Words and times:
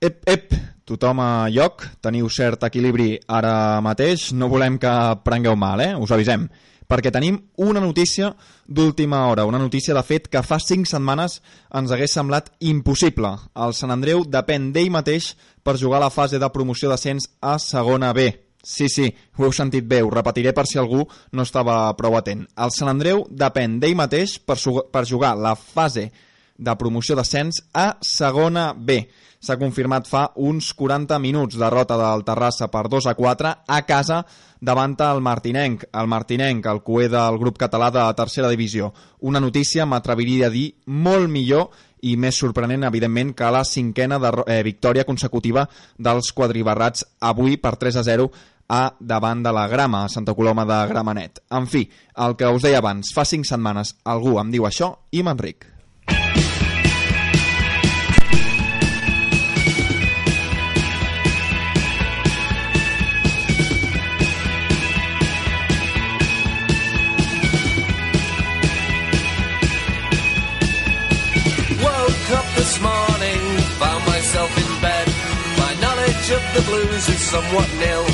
Ep, 0.00 0.22
ep, 0.32 0.54
tothom 0.88 1.18
a 1.20 1.50
lloc, 1.52 1.82
teniu 2.00 2.30
cert 2.32 2.62
equilibri 2.64 3.18
ara 3.28 3.82
mateix, 3.84 4.30
no 4.32 4.46
volem 4.48 4.78
que 4.80 4.92
prengueu 5.20 5.58
mal, 5.60 5.82
eh? 5.84 5.90
us 5.92 6.14
avisem, 6.16 6.46
perquè 6.88 7.12
tenim 7.12 7.36
una 7.60 7.82
notícia 7.84 8.30
d'última 8.64 9.26
hora, 9.28 9.44
una 9.44 9.60
notícia 9.60 9.92
de 9.92 10.00
fet 10.00 10.30
que 10.32 10.40
fa 10.40 10.56
5 10.56 10.88
setmanes 10.88 11.42
ens 11.76 11.92
hagués 11.92 12.16
semblat 12.16 12.48
impossible. 12.64 13.34
El 13.52 13.76
Sant 13.76 13.92
Andreu 13.92 14.24
depèn 14.24 14.70
d'ell 14.72 14.88
mateix 14.94 15.34
per 15.60 15.76
jugar 15.76 16.00
a 16.00 16.06
la 16.06 16.14
fase 16.14 16.40
de 16.40 16.48
promoció 16.48 16.88
d'ascens 16.88 17.28
a 17.44 17.58
segona 17.60 18.14
B. 18.16 18.30
Sí, 18.64 18.88
sí, 18.88 19.10
ho 19.36 19.44
heu 19.44 19.52
sentit 19.52 19.84
bé, 19.84 20.00
ho 20.00 20.08
repetiré 20.08 20.56
per 20.56 20.64
si 20.64 20.80
algú 20.80 21.04
no 21.36 21.44
estava 21.44 21.76
prou 22.00 22.16
atent. 22.16 22.48
El 22.56 22.72
Sant 22.72 22.88
Andreu 22.88 23.26
depèn 23.28 23.76
d'ell 23.84 24.00
mateix 24.00 24.38
per, 24.40 24.56
per 24.88 25.04
jugar 25.04 25.36
la 25.36 25.52
fase 25.60 26.08
de 26.60 26.76
promoció 26.76 27.16
d'ascens 27.16 27.64
a 27.72 27.94
segona 28.04 28.70
B 28.76 29.00
s'ha 29.40 29.56
confirmat 29.56 30.06
fa 30.06 30.28
uns 30.36 30.74
40 30.76 31.18
minuts. 31.18 31.58
Derrota 31.58 31.96
del 31.98 32.24
Terrassa 32.24 32.68
per 32.68 32.86
2 32.92 33.08
a 33.08 33.14
4 33.16 33.54
a 33.66 33.82
casa 33.88 34.24
davant 34.60 34.96
el 35.00 35.22
Martinenc. 35.24 35.86
El 35.92 36.06
Martinenc, 36.06 36.66
el 36.66 36.82
cué 36.84 37.08
del 37.08 37.38
grup 37.40 37.58
català 37.58 37.90
de 37.90 38.04
tercera 38.14 38.48
divisió. 38.48 38.92
Una 39.20 39.40
notícia, 39.40 39.86
m'atreviria 39.86 40.46
a 40.46 40.50
dir, 40.50 40.74
molt 40.86 41.30
millor 41.30 41.70
i 42.02 42.16
més 42.16 42.36
sorprenent, 42.36 42.84
evidentment, 42.84 43.34
que 43.34 43.50
la 43.50 43.64
cinquena 43.64 44.18
de, 44.18 44.30
eh, 44.46 44.62
victòria 44.62 45.04
consecutiva 45.04 45.68
dels 45.98 46.32
quadribarrats 46.32 47.04
avui 47.20 47.56
per 47.56 47.76
3 47.76 47.96
a 47.96 48.02
0 48.02 48.30
a 48.68 48.94
davant 49.00 49.42
de 49.42 49.52
la 49.52 49.66
grama, 49.66 50.04
a 50.04 50.08
Santa 50.08 50.34
Coloma 50.34 50.64
de 50.64 50.86
Gramenet. 50.88 51.42
En 51.50 51.66
fi, 51.66 51.90
el 52.16 52.36
que 52.36 52.46
us 52.46 52.62
deia 52.62 52.78
abans, 52.78 53.12
fa 53.12 53.24
5 53.24 53.44
setmanes 53.44 53.96
algú 54.04 54.38
em 54.38 54.50
diu 54.50 54.64
això 54.64 54.96
i 55.10 55.22
m'enric. 55.22 55.79
Blues 76.70 77.08
is 77.08 77.20
somewhat 77.32 77.68
nil. 77.82 78.04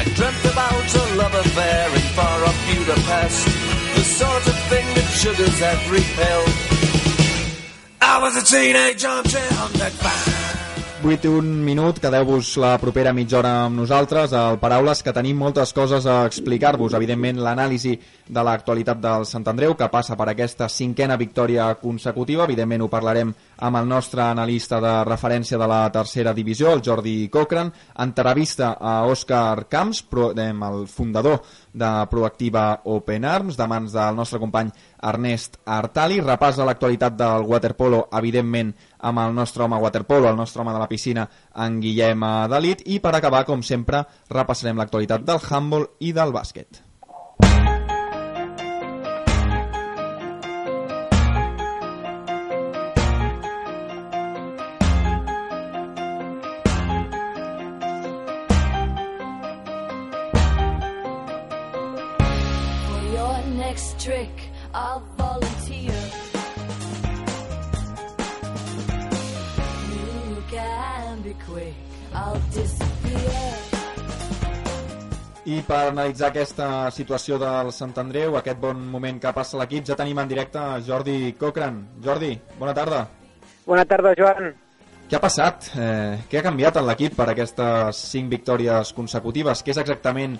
I 0.00 0.04
dreamt 0.16 0.44
about 0.52 0.88
a 1.02 1.04
love 1.20 1.34
affair 1.34 1.86
in 1.98 2.06
far 2.16 2.38
off 2.48 2.58
Budapest, 2.68 3.44
the 3.96 4.04
sort 4.20 4.44
of 4.46 4.56
thing 4.70 4.86
that 4.96 5.08
sugars 5.22 5.58
every 5.74 6.04
pill. 6.16 6.44
I 8.00 8.18
was 8.22 8.36
a 8.36 8.44
teenage 8.44 9.04
armchair 9.04 9.52
on 9.64 9.72
that 9.82 9.92
fan. 9.92 10.50
8 11.02 11.24
i 11.24 11.40
minut, 11.40 11.96
quedeu-vos 11.96 12.58
la 12.60 12.74
propera 12.76 13.14
mitja 13.16 13.38
hora 13.38 13.52
amb 13.64 13.78
nosaltres. 13.80 14.34
Al 14.36 14.58
Paraules, 14.60 15.00
que 15.00 15.14
tenim 15.16 15.38
moltes 15.40 15.72
coses 15.72 16.04
a 16.04 16.26
explicar-vos. 16.28 16.92
Evidentment, 16.98 17.40
l'anàlisi 17.40 17.94
de 18.28 18.42
l'actualitat 18.44 19.00
del 19.00 19.24
Sant 19.24 19.48
Andreu, 19.48 19.72
que 19.78 19.88
passa 19.88 20.18
per 20.20 20.28
aquesta 20.28 20.68
cinquena 20.68 21.16
victòria 21.16 21.70
consecutiva. 21.80 22.44
Evidentment, 22.44 22.84
ho 22.84 22.90
parlarem 22.92 23.32
amb 23.60 23.76
el 23.76 23.88
nostre 23.88 24.22
analista 24.24 24.80
de 24.80 24.92
referència 25.04 25.58
de 25.60 25.68
la 25.68 25.80
tercera 25.92 26.32
divisió, 26.34 26.72
el 26.72 26.82
Jordi 26.84 27.28
Cochran. 27.28 27.70
Entrevista 28.00 28.72
a 28.80 29.04
Òscar 29.06 29.68
Camps, 29.68 30.04
el 30.10 30.86
fundador 30.88 31.42
de 31.72 31.90
Proactiva 32.10 32.80
Open 32.84 33.24
Arms, 33.24 33.56
de 33.56 33.66
mans 33.68 33.92
del 33.92 34.16
nostre 34.16 34.40
company 34.40 34.72
Ernest 35.02 35.60
Artali. 35.64 36.20
Repàs 36.24 36.58
a 36.58 36.68
l'actualitat 36.68 37.16
del 37.16 37.46
waterpolo, 37.46 38.06
evidentment, 38.12 38.74
amb 38.98 39.24
el 39.26 39.34
nostre 39.34 39.64
home 39.64 39.80
waterpolo, 39.80 40.28
el 40.28 40.36
nostre 40.36 40.62
home 40.62 40.72
de 40.72 40.82
la 40.82 40.88
piscina, 40.88 41.28
en 41.56 41.80
Guillem 41.80 42.26
Dalit, 42.50 42.84
i 42.86 43.00
per 43.00 43.14
acabar, 43.14 43.44
com 43.44 43.62
sempre, 43.62 44.04
repassarem 44.28 44.80
l'actualitat 44.80 45.26
del 45.26 45.42
handball 45.48 45.90
i 46.00 46.12
del 46.16 46.32
bàsquet. 46.32 46.89
Analitzar 75.90 76.30
aquesta 76.30 76.68
situació 76.94 77.38
del 77.40 77.72
Sant 77.76 77.92
Andreu, 78.02 78.36
aquest 78.38 78.60
bon 78.62 78.80
moment 78.92 79.20
que 79.22 79.34
passa 79.36 79.58
l'equip, 79.60 79.86
ja 79.88 79.98
tenim 79.98 80.18
en 80.22 80.30
directe 80.30 80.62
Jordi 80.86 81.34
Cochran. 81.40 81.82
Jordi, 82.04 82.32
bona 82.58 82.74
tarda. 82.76 83.04
Bona 83.66 83.84
tarda, 83.84 84.14
Joan. 84.18 84.54
Què 85.10 85.18
ha 85.18 85.22
passat? 85.22 85.72
Eh, 85.74 86.22
què 86.30 86.38
ha 86.38 86.46
canviat 86.46 86.78
en 86.78 86.86
l'equip 86.86 87.18
per 87.18 87.28
aquestes 87.32 88.00
cinc 88.14 88.30
victòries 88.30 88.94
consecutives? 88.94 89.64
Què 89.66 89.74
és 89.74 89.82
exactament 89.82 90.38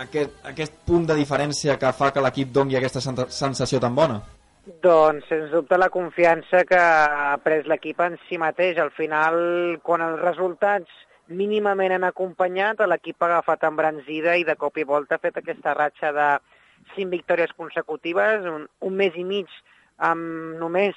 aquest, 0.00 0.32
aquest 0.44 0.74
punt 0.86 1.06
de 1.08 1.16
diferència 1.18 1.76
que 1.80 1.92
fa 1.96 2.10
que 2.12 2.24
l'equip 2.24 2.52
doni 2.54 2.76
aquesta 2.78 3.02
sensació 3.02 3.80
tan 3.82 3.94
bona? 3.96 4.20
Doncs, 4.82 5.28
sens 5.30 5.52
dubte, 5.52 5.78
la 5.78 5.90
confiança 5.94 6.64
que 6.66 6.78
ha 6.78 7.36
pres 7.42 7.68
l'equip 7.70 8.00
en 8.02 8.16
si 8.26 8.38
mateix. 8.42 8.80
Al 8.82 8.90
final, 8.96 9.36
quan 9.86 10.02
els 10.02 10.22
resultats 10.24 10.90
mínimament 11.28 11.92
han 11.96 12.06
acompanyat, 12.06 12.80
l'equip 12.86 13.22
ha 13.22 13.26
agafat 13.30 13.64
embranzida 13.68 14.36
i 14.36 14.44
de 14.44 14.56
cop 14.56 14.78
i 14.78 14.84
volta 14.84 15.16
ha 15.16 15.22
fet 15.22 15.38
aquesta 15.40 15.74
ratxa 15.74 16.12
de 16.12 16.28
cinc 16.94 17.10
victòries 17.10 17.52
consecutives, 17.56 18.46
un, 18.46 18.66
un 18.80 18.96
mes 18.96 19.16
i 19.16 19.24
mig 19.24 19.50
amb 19.96 20.58
només 20.60 20.96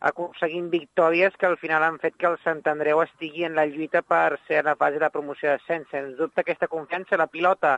aconseguint 0.00 0.70
victòries 0.72 1.34
que 1.36 1.46
al 1.46 1.58
final 1.60 1.84
han 1.84 1.98
fet 2.00 2.16
que 2.16 2.28
el 2.28 2.38
Sant 2.44 2.62
Andreu 2.72 3.02
estigui 3.02 3.44
en 3.44 3.56
la 3.56 3.66
lluita 3.68 4.00
per 4.02 4.38
ser 4.46 4.60
a 4.60 4.68
la 4.70 4.76
fase 4.80 4.98
de 4.98 5.10
promoció 5.12 5.50
d'ascens. 5.50 5.88
Sens 5.92 6.16
dubte, 6.16 6.40
aquesta 6.40 6.70
confiança, 6.72 7.20
la 7.20 7.28
pilota 7.28 7.76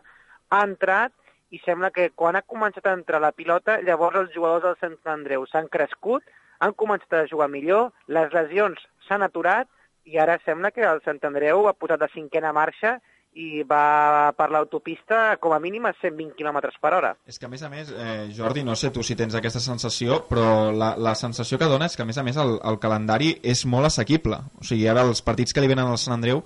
ha 0.51 0.63
entrat 0.63 1.13
i 1.51 1.59
sembla 1.65 1.91
que 1.91 2.11
quan 2.17 2.39
ha 2.39 2.47
començat 2.47 2.87
a 2.87 2.95
entrar 2.97 3.21
la 3.21 3.35
pilota, 3.37 3.81
llavors 3.83 4.23
els 4.23 4.35
jugadors 4.35 4.65
del 4.65 4.79
Sant 4.81 4.97
Andreu 5.13 5.45
s'han 5.51 5.69
crescut, 5.69 6.23
han 6.63 6.73
començat 6.79 7.19
a 7.19 7.27
jugar 7.29 7.51
millor, 7.51 7.91
les 8.07 8.33
lesions 8.33 8.79
s'han 9.09 9.27
aturat 9.27 9.69
i 10.05 10.19
ara 10.19 10.39
sembla 10.45 10.73
que 10.75 10.85
el 10.87 11.03
Sant 11.05 11.21
Andreu 11.27 11.69
ha 11.69 11.77
posat 11.79 12.01
la 12.03 12.11
cinquena 12.13 12.53
marxa 12.53 12.99
i 13.33 13.63
va 13.65 14.33
per 14.37 14.51
l'autopista 14.53 15.39
com 15.41 15.55
a 15.57 15.61
mínim 15.61 15.87
a 15.89 15.95
120 15.95 16.35
km 16.37 16.59
per 16.83 16.93
hora. 16.93 17.13
És 17.27 17.39
que 17.41 17.47
a 17.47 17.49
més 17.49 17.63
a 17.63 17.71
més, 17.73 17.89
eh, 17.91 18.29
Jordi, 18.37 18.65
no 18.65 18.77
sé 18.77 18.91
tu 18.93 19.03
si 19.03 19.17
tens 19.17 19.35
aquesta 19.35 19.61
sensació, 19.61 20.21
però 20.29 20.71
la, 20.73 20.93
la 20.99 21.15
sensació 21.17 21.59
que 21.59 21.71
dona 21.71 21.89
és 21.89 21.97
que 21.97 22.05
a 22.05 22.09
més 22.09 22.19
a 22.19 22.27
més 22.27 22.37
el, 22.37 22.59
el 22.61 22.79
calendari 22.83 23.39
és 23.43 23.65
molt 23.65 23.89
assequible. 23.89 24.43
O 24.61 24.69
sigui, 24.69 24.87
ara 24.89 25.07
els 25.09 25.25
partits 25.25 25.53
que 25.53 25.65
li 25.65 25.73
venen 25.73 25.89
al 25.89 26.01
Sant 26.03 26.19
Andreu 26.19 26.45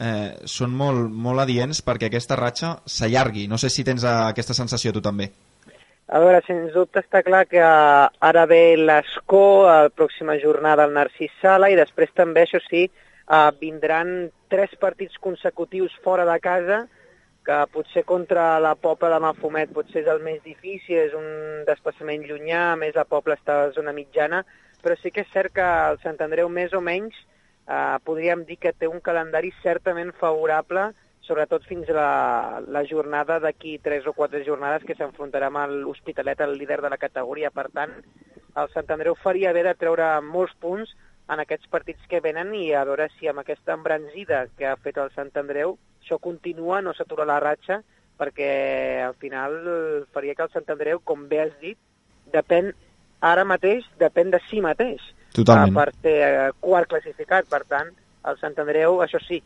eh, 0.00 0.34
són 0.50 0.74
molt, 0.74 1.06
molt 1.10 1.44
adients 1.44 1.84
perquè 1.86 2.10
aquesta 2.10 2.38
ratxa 2.40 2.76
s'allargui. 2.84 3.46
No 3.46 3.58
sé 3.58 3.70
si 3.70 3.86
tens 3.86 4.02
eh, 4.02 4.14
aquesta 4.34 4.56
sensació 4.58 4.92
tu 4.92 5.04
també. 5.04 5.30
A 6.06 6.20
veure, 6.20 6.42
sens 6.44 6.74
dubte 6.74 7.00
està 7.00 7.22
clar 7.24 7.46
que 7.48 7.62
ara 7.64 8.44
ve 8.46 8.76
l'Escó, 8.76 9.64
a 9.64 9.76
la 9.86 9.92
pròxima 9.92 10.36
jornada 10.42 10.84
al 10.84 10.92
Narcís 10.92 11.32
Sala, 11.40 11.70
i 11.72 11.78
després 11.78 12.12
també, 12.12 12.44
això 12.44 12.60
sí, 12.66 12.84
eh, 12.90 13.50
vindran 13.60 14.28
tres 14.52 14.74
partits 14.80 15.16
consecutius 15.16 15.94
fora 16.04 16.26
de 16.28 16.36
casa, 16.44 16.84
que 17.44 17.56
potser 17.72 18.04
contra 18.08 18.58
la 18.60 18.74
Pobla 18.74 19.10
de 19.12 19.20
Mafumet 19.20 19.72
potser 19.72 20.02
és 20.02 20.08
el 20.08 20.20
més 20.24 20.40
difícil, 20.44 20.96
és 20.96 21.16
un 21.16 21.64
desplaçament 21.68 22.24
llunyà, 22.24 22.72
més 22.80 22.96
la 22.96 23.04
Pobla 23.08 23.36
està 23.36 23.56
a 23.56 23.66
la 23.66 23.74
zona 23.76 23.92
mitjana, 23.96 24.42
però 24.84 24.96
sí 25.00 25.12
que 25.12 25.24
és 25.24 25.32
cert 25.32 25.52
que 25.56 25.64
el 25.64 26.00
Sant 26.04 26.20
Andreu 26.24 26.48
més 26.48 26.72
o 26.76 26.80
menys 26.84 27.16
eh, 27.16 27.96
podríem 28.04 28.44
dir 28.48 28.56
que 28.60 28.72
té 28.72 28.88
un 28.88 29.00
calendari 29.04 29.52
certament 29.62 30.12
favorable, 30.20 30.90
sobretot 31.26 31.64
fins 31.68 31.88
a 31.90 31.96
la, 31.96 32.10
la 32.68 32.84
jornada 32.88 33.38
d'aquí 33.40 33.78
tres 33.82 34.06
o 34.06 34.12
quatre 34.12 34.44
jornades 34.44 34.84
que 34.84 34.96
s'enfrontarà 34.98 35.48
amb 35.48 35.80
l'Hospitalet, 35.84 36.40
el 36.44 36.58
líder 36.58 36.80
de 36.84 36.92
la 36.92 37.00
categoria. 37.00 37.50
Per 37.50 37.68
tant, 37.72 37.96
el 38.54 38.70
Sant 38.74 38.92
Andreu 38.94 39.16
faria 39.18 39.52
bé 39.56 39.64
de 39.66 39.74
treure 39.78 40.08
molts 40.22 40.54
punts 40.60 40.92
en 41.32 41.40
aquests 41.40 41.70
partits 41.72 42.04
que 42.10 42.20
venen 42.20 42.52
i 42.54 42.68
a 42.76 42.84
veure 42.84 43.08
si 43.16 43.28
amb 43.28 43.40
aquesta 43.40 43.74
embranzida 43.74 44.44
que 44.58 44.68
ha 44.68 44.76
fet 44.76 45.00
el 45.00 45.10
Sant 45.16 45.32
Andreu 45.40 45.78
això 46.04 46.18
continua, 46.20 46.82
no 46.84 46.92
s'atura 46.92 47.24
la 47.24 47.40
ratxa, 47.40 47.80
perquè 48.20 49.00
al 49.02 49.14
final 49.16 49.54
faria 50.12 50.34
que 50.36 50.44
el 50.44 50.52
Sant 50.52 50.68
Andreu, 50.70 51.00
com 51.00 51.24
bé 51.30 51.40
has 51.46 51.54
dit, 51.62 51.78
depèn 52.34 52.72
ara 53.24 53.44
mateix, 53.48 53.86
depèn 53.98 54.30
de 54.34 54.40
si 54.50 54.60
mateix 54.60 55.00
Totalment. 55.34 55.74
per 55.74 55.88
ser 56.02 56.52
quart 56.60 56.90
classificat. 56.90 57.48
Per 57.50 57.62
tant, 57.64 57.90
el 58.28 58.38
Sant 58.42 58.58
Andreu, 58.60 59.00
això 59.02 59.20
sí, 59.24 59.40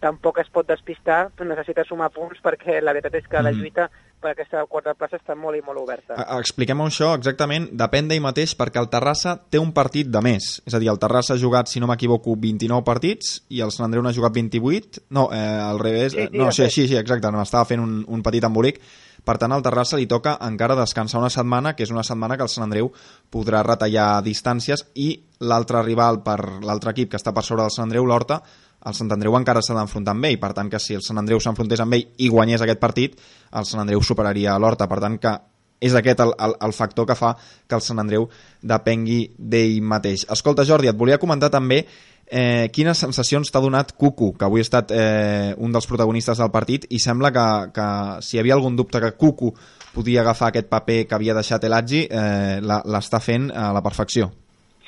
tampoc 0.00 0.38
es 0.40 0.48
pot 0.52 0.68
despistar, 0.68 1.28
necessita 1.44 1.84
sumar 1.84 2.10
punts 2.14 2.40
perquè 2.44 2.78
la 2.82 2.94
veritat 2.96 3.18
és 3.20 3.26
que 3.28 3.42
la 3.42 3.52
mm. 3.52 3.58
lluita 3.60 3.88
per 4.18 4.32
aquesta 4.32 4.64
quarta 4.66 4.94
plaça 4.98 5.18
està 5.18 5.36
molt 5.38 5.58
i 5.58 5.62
molt 5.62 5.78
oberta. 5.78 6.16
Expliquem-ho 6.38 6.88
això 6.90 7.12
exactament, 7.14 7.68
depèn 7.78 8.08
d'ell 8.10 8.22
mateix 8.24 8.56
perquè 8.58 8.80
el 8.82 8.90
Terrassa 8.90 9.36
té 9.38 9.60
un 9.62 9.70
partit 9.76 10.10
de 10.10 10.22
més, 10.24 10.48
és 10.66 10.74
a 10.74 10.80
dir, 10.82 10.90
el 10.90 10.98
Terrassa 10.98 11.36
ha 11.36 11.40
jugat, 11.40 11.70
si 11.70 11.78
no 11.78 11.90
m'equivoco, 11.90 12.34
29 12.34 12.82
partits 12.86 13.36
i 13.54 13.62
el 13.62 13.74
Sant 13.74 13.86
Andreu 13.86 14.02
n'ha 14.02 14.14
jugat 14.16 14.34
28, 14.34 15.04
no, 15.14 15.28
eh, 15.34 15.42
al 15.68 15.78
revés, 15.78 16.16
Sí, 16.16 16.26
sí, 16.26 16.38
no, 16.38 16.50
sí, 16.50 16.70
sí, 16.70 16.88
sí, 16.88 16.96
exacte, 16.98 17.30
no, 17.30 17.44
estava 17.44 17.68
fent 17.68 17.84
un, 17.84 18.00
un 18.08 18.24
petit 18.26 18.44
embolic, 18.48 18.80
per 19.28 19.36
tant 19.38 19.52
al 19.52 19.62
Terrassa 19.62 19.98
li 20.00 20.08
toca 20.10 20.36
encara 20.46 20.76
descansar 20.78 21.20
una 21.20 21.30
setmana, 21.30 21.74
que 21.76 21.84
és 21.84 21.92
una 21.94 22.06
setmana 22.06 22.38
que 22.38 22.46
el 22.46 22.50
Sant 22.52 22.64
Andreu 22.64 22.90
podrà 23.30 23.62
retallar 23.66 24.22
distàncies 24.24 24.86
i 24.96 25.10
l'altre 25.44 25.82
rival 25.84 26.22
per 26.24 26.38
l'altre 26.64 26.94
equip 26.94 27.12
que 27.12 27.20
està 27.20 27.34
per 27.36 27.44
sobre 27.46 27.62
del 27.62 27.74
Sant 27.74 27.86
Andreu, 27.86 28.06
l'Horta, 28.08 28.40
el 28.86 28.94
Sant 28.94 29.10
Andreu 29.12 29.34
encara 29.38 29.62
s'ha 29.64 29.76
d'enfrontar 29.76 30.14
amb 30.14 30.28
ell, 30.30 30.38
per 30.40 30.52
tant 30.56 30.70
que 30.70 30.80
si 30.82 30.94
el 30.94 31.04
Sant 31.04 31.18
Andreu 31.18 31.40
s'enfrontés 31.42 31.82
amb 31.82 31.98
ell 31.98 32.06
i 32.18 32.28
guanyés 32.30 32.62
aquest 32.62 32.80
partit, 32.82 33.16
el 33.52 33.66
Sant 33.66 33.82
Andreu 33.82 34.02
superaria 34.02 34.58
l'Horta, 34.58 34.86
per 34.90 35.00
tant 35.02 35.18
que 35.22 35.34
és 35.80 35.94
aquest 35.94 36.20
el, 36.20 36.32
el, 36.42 36.54
el 36.66 36.74
factor 36.74 37.06
que 37.06 37.16
fa 37.18 37.34
que 37.38 37.76
el 37.78 37.82
Sant 37.84 38.02
Andreu 38.02 38.28
depengui 38.62 39.20
d'ell 39.38 39.80
mateix. 39.82 40.26
Escolta, 40.34 40.66
Jordi, 40.66 40.90
et 40.90 40.98
volia 40.98 41.20
comentar 41.22 41.50
també 41.54 41.84
eh, 41.84 42.68
quines 42.74 42.98
sensacions 42.98 43.50
t'ha 43.50 43.62
donat 43.62 43.94
Cucu, 43.98 44.32
que 44.38 44.46
avui 44.46 44.62
ha 44.62 44.66
estat 44.66 44.92
eh, 44.94 45.54
un 45.56 45.74
dels 45.74 45.86
protagonistes 45.86 46.42
del 46.42 46.52
partit, 46.54 46.88
i 46.90 47.00
sembla 47.02 47.32
que, 47.34 47.46
que 47.74 47.88
si 48.26 48.36
hi 48.36 48.42
havia 48.42 48.58
algun 48.58 48.76
dubte 48.76 49.00
que 49.02 49.14
Cucu 49.20 49.52
podia 49.94 50.22
agafar 50.22 50.50
aquest 50.50 50.68
paper 50.70 51.04
que 51.08 51.16
havia 51.16 51.36
deixat 51.38 51.64
Eladji, 51.64 52.04
eh, 52.10 52.58
l'està 52.62 53.22
fent 53.22 53.50
a 53.54 53.70
la 53.74 53.82
perfecció. 53.84 54.30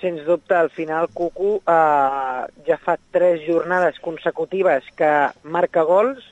Sens 0.01 0.25
dubte, 0.25 0.55
al 0.55 0.71
final 0.71 1.09
Cucu 1.13 1.59
eh, 1.69 2.43
ja 2.67 2.77
fa 2.81 2.97
tres 3.13 3.43
jornades 3.47 3.99
consecutives 4.01 4.87
que 4.97 5.11
marca 5.45 5.85
gols 5.85 6.25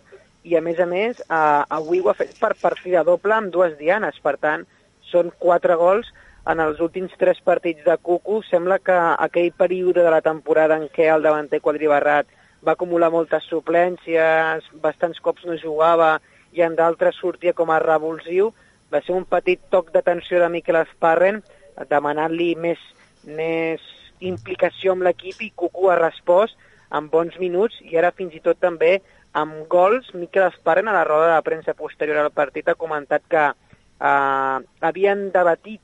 i, 0.44 0.56
a 0.56 0.62
més 0.64 0.80
a 0.80 0.86
més, 0.88 1.20
eh, 1.20 1.62
avui 1.78 2.00
ho 2.00 2.08
ha 2.08 2.16
fet 2.16 2.32
per 2.40 2.54
partida 2.60 3.04
doble 3.04 3.36
amb 3.36 3.52
dues 3.52 3.76
dianes. 3.80 4.16
Per 4.24 4.36
tant, 4.40 4.64
són 5.10 5.30
quatre 5.38 5.76
gols 5.76 6.08
en 6.48 6.62
els 6.64 6.80
últims 6.80 7.12
tres 7.20 7.40
partits 7.44 7.84
de 7.84 7.98
Cucu. 8.00 8.40
Sembla 8.48 8.78
que 8.80 8.96
aquell 8.96 9.52
període 9.52 10.04
de 10.04 10.14
la 10.16 10.24
temporada 10.24 10.80
en 10.80 10.88
què 10.88 11.10
el 11.12 11.26
davanter 11.26 11.60
quadribarrat 11.60 12.30
va 12.64 12.74
acumular 12.74 13.12
moltes 13.12 13.44
suplències, 13.46 14.64
bastants 14.82 15.20
cops 15.20 15.44
no 15.46 15.58
jugava 15.60 16.16
i 16.56 16.64
en 16.64 16.74
d'altres 16.78 17.20
sortia 17.20 17.52
com 17.54 17.70
a 17.70 17.78
revulsiu, 17.82 18.50
va 18.92 19.02
ser 19.04 19.14
un 19.14 19.26
petit 19.28 19.60
toc 19.70 19.92
d'atenció 19.92 20.40
de 20.40 20.48
Miquel 20.48 20.80
Esparren 20.80 21.42
demanant-li 21.90 22.54
més, 22.58 22.80
més 23.24 23.82
implicació 24.20 24.94
amb 24.94 25.06
l'equip 25.06 25.42
i 25.42 25.52
Cucu 25.54 25.90
ha 25.90 25.98
respost 25.98 26.58
en 26.94 27.08
bons 27.12 27.36
minuts 27.38 27.76
i 27.84 27.98
ara 28.00 28.12
fins 28.16 28.34
i 28.34 28.42
tot 28.44 28.58
també 28.60 28.98
amb 29.36 29.66
gols. 29.70 30.08
Miquel 30.14 30.48
Esparren 30.48 30.88
a 30.88 30.96
la 30.96 31.04
roda 31.04 31.34
de 31.34 31.42
premsa 31.46 31.74
posterior 31.74 32.18
al 32.22 32.32
partit 32.32 32.68
ha 32.68 32.78
comentat 32.78 33.22
que 33.28 33.44
eh, 33.50 34.58
havien 34.80 35.28
debatit 35.34 35.80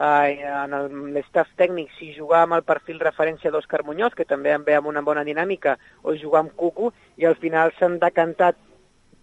eh, 0.00 0.40
en 0.48 1.12
l'estaf 1.14 1.50
tècnic 1.60 1.92
si 1.98 2.12
jugar 2.16 2.44
amb 2.44 2.58
el 2.58 2.64
perfil 2.66 3.00
referència 3.00 3.52
d'Òscar 3.52 3.84
Muñoz, 3.86 4.16
que 4.16 4.28
també 4.28 4.54
en 4.54 4.64
ve 4.64 4.76
amb 4.76 4.90
una 4.90 5.04
bona 5.06 5.24
dinàmica, 5.24 5.76
o 6.02 6.16
jugar 6.16 6.44
amb 6.44 6.56
Cucu, 6.56 6.92
i 7.16 7.28
al 7.28 7.36
final 7.40 7.72
s'han 7.78 7.98
decantat 8.02 8.58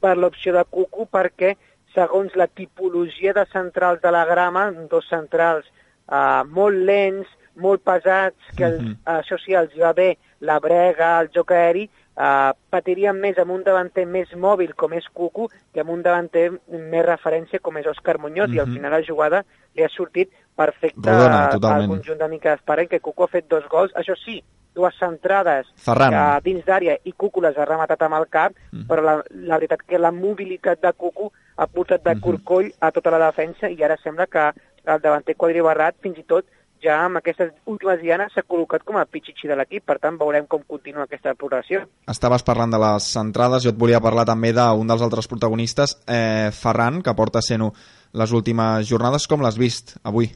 per 0.02 0.16
l'opció 0.18 0.54
de 0.54 0.64
Cucu 0.70 1.08
perquè, 1.12 1.56
segons 1.96 2.36
la 2.38 2.46
tipologia 2.48 3.34
de 3.34 3.48
centrals 3.50 4.02
de 4.04 4.12
la 4.14 4.26
grama, 4.30 4.70
dos 4.92 5.08
centrals 5.10 5.66
eh, 5.66 6.44
molt 6.54 6.86
lents, 6.86 7.28
molt 7.58 7.82
pesats, 7.84 8.38
que 8.56 8.64
els, 8.66 8.82
Mhm. 8.82 8.98
això 9.06 9.38
sí, 9.44 9.54
els 9.54 9.74
va 9.78 9.94
bé 9.94 10.18
la 10.40 10.60
brega, 10.60 11.20
el 11.22 11.30
joc 11.34 11.52
aeri, 11.52 11.90
eh, 12.18 12.52
patirien 12.70 13.20
més 13.20 13.38
amb 13.38 13.52
un 13.52 13.64
davanter 13.64 14.06
més 14.06 14.30
mòbil 14.36 14.74
com 14.76 14.94
és 14.94 15.06
Cucu 15.14 15.50
que 15.74 15.82
amb 15.82 15.90
un 15.92 16.02
davanter 16.02 16.52
més 16.70 17.06
referència 17.06 17.60
com 17.60 17.78
és 17.78 17.86
Òscar 17.86 18.18
Muñoz 18.20 18.54
i 18.54 18.60
al 18.60 18.68
Mhm. 18.68 18.74
final 18.74 18.92
la 18.92 19.04
jugada 19.04 19.46
li 19.76 19.84
ha 19.84 19.90
sortit 19.90 20.30
perfecte 20.56 21.12
Rodona, 21.12 21.50
al 21.76 21.88
conjunt 21.88 22.18
de 22.20 22.28
Mica 22.28 22.54
Esparen, 22.54 22.88
que 22.88 23.00
Cucu 23.00 23.24
ha 23.24 23.28
fet 23.28 23.48
dos 23.48 23.68
gols, 23.70 23.94
això 23.94 24.16
sí, 24.26 24.44
dues 24.74 24.94
centrades 25.00 25.68
Ferran. 25.76 26.12
que 26.12 26.50
dins 26.52 26.66
d'àrea 26.66 26.98
i 27.04 27.12
Cucu 27.14 27.42
les 27.42 27.58
ha 27.58 27.66
rematat 27.66 28.02
amb 28.02 28.16
el 28.16 28.28
cap, 28.28 28.54
Mhm. 28.72 28.88
però 28.88 29.02
la, 29.02 29.24
la 29.32 29.56
veritat 29.58 29.82
que 29.88 29.98
la 30.00 30.12
mobilitat 30.12 30.82
de 30.82 30.94
Cucu 30.94 31.32
ha 31.58 31.68
posat 31.68 32.04
de 32.04 32.16
Mhm. 32.16 32.22
corcoll 32.22 32.72
a 32.80 32.92
tota 32.92 33.12
la 33.12 33.26
defensa 33.26 33.70
i 33.70 33.82
ara 33.84 33.98
sembla 33.98 34.28
que 34.28 34.52
el 34.86 35.02
davanter 35.02 35.36
quadribarrat 35.36 35.96
fins 36.02 36.18
i 36.18 36.24
tot 36.24 36.46
ja 36.84 36.98
amb 37.06 37.20
aquestes 37.20 37.54
últimes 37.66 38.02
dianes 38.02 38.34
s'ha 38.34 38.44
col·locat 38.48 38.84
com 38.88 38.98
a 38.98 39.06
pitxitxi 39.06 39.50
de 39.50 39.56
l'equip, 39.58 39.86
per 39.86 39.98
tant 40.00 40.18
veurem 40.20 40.48
com 40.48 40.64
continua 40.68 41.06
aquesta 41.08 41.36
progressió. 41.36 41.84
Estaves 42.08 42.44
parlant 42.48 42.74
de 42.74 42.82
les 42.82 43.12
centrades, 43.18 43.64
jo 43.64 43.74
et 43.74 43.80
volia 43.80 44.04
parlar 44.04 44.26
també 44.30 44.54
d'un 44.56 44.88
dels 44.88 45.02
altres 45.02 45.28
protagonistes, 45.28 45.98
eh, 46.08 46.50
Ferran, 46.54 47.02
que 47.02 47.16
porta 47.16 47.42
sent 47.42 47.66
les 48.14 48.32
últimes 48.32 48.88
jornades. 48.88 49.28
Com 49.28 49.42
l'has 49.42 49.58
vist 49.58 49.98
avui? 50.04 50.32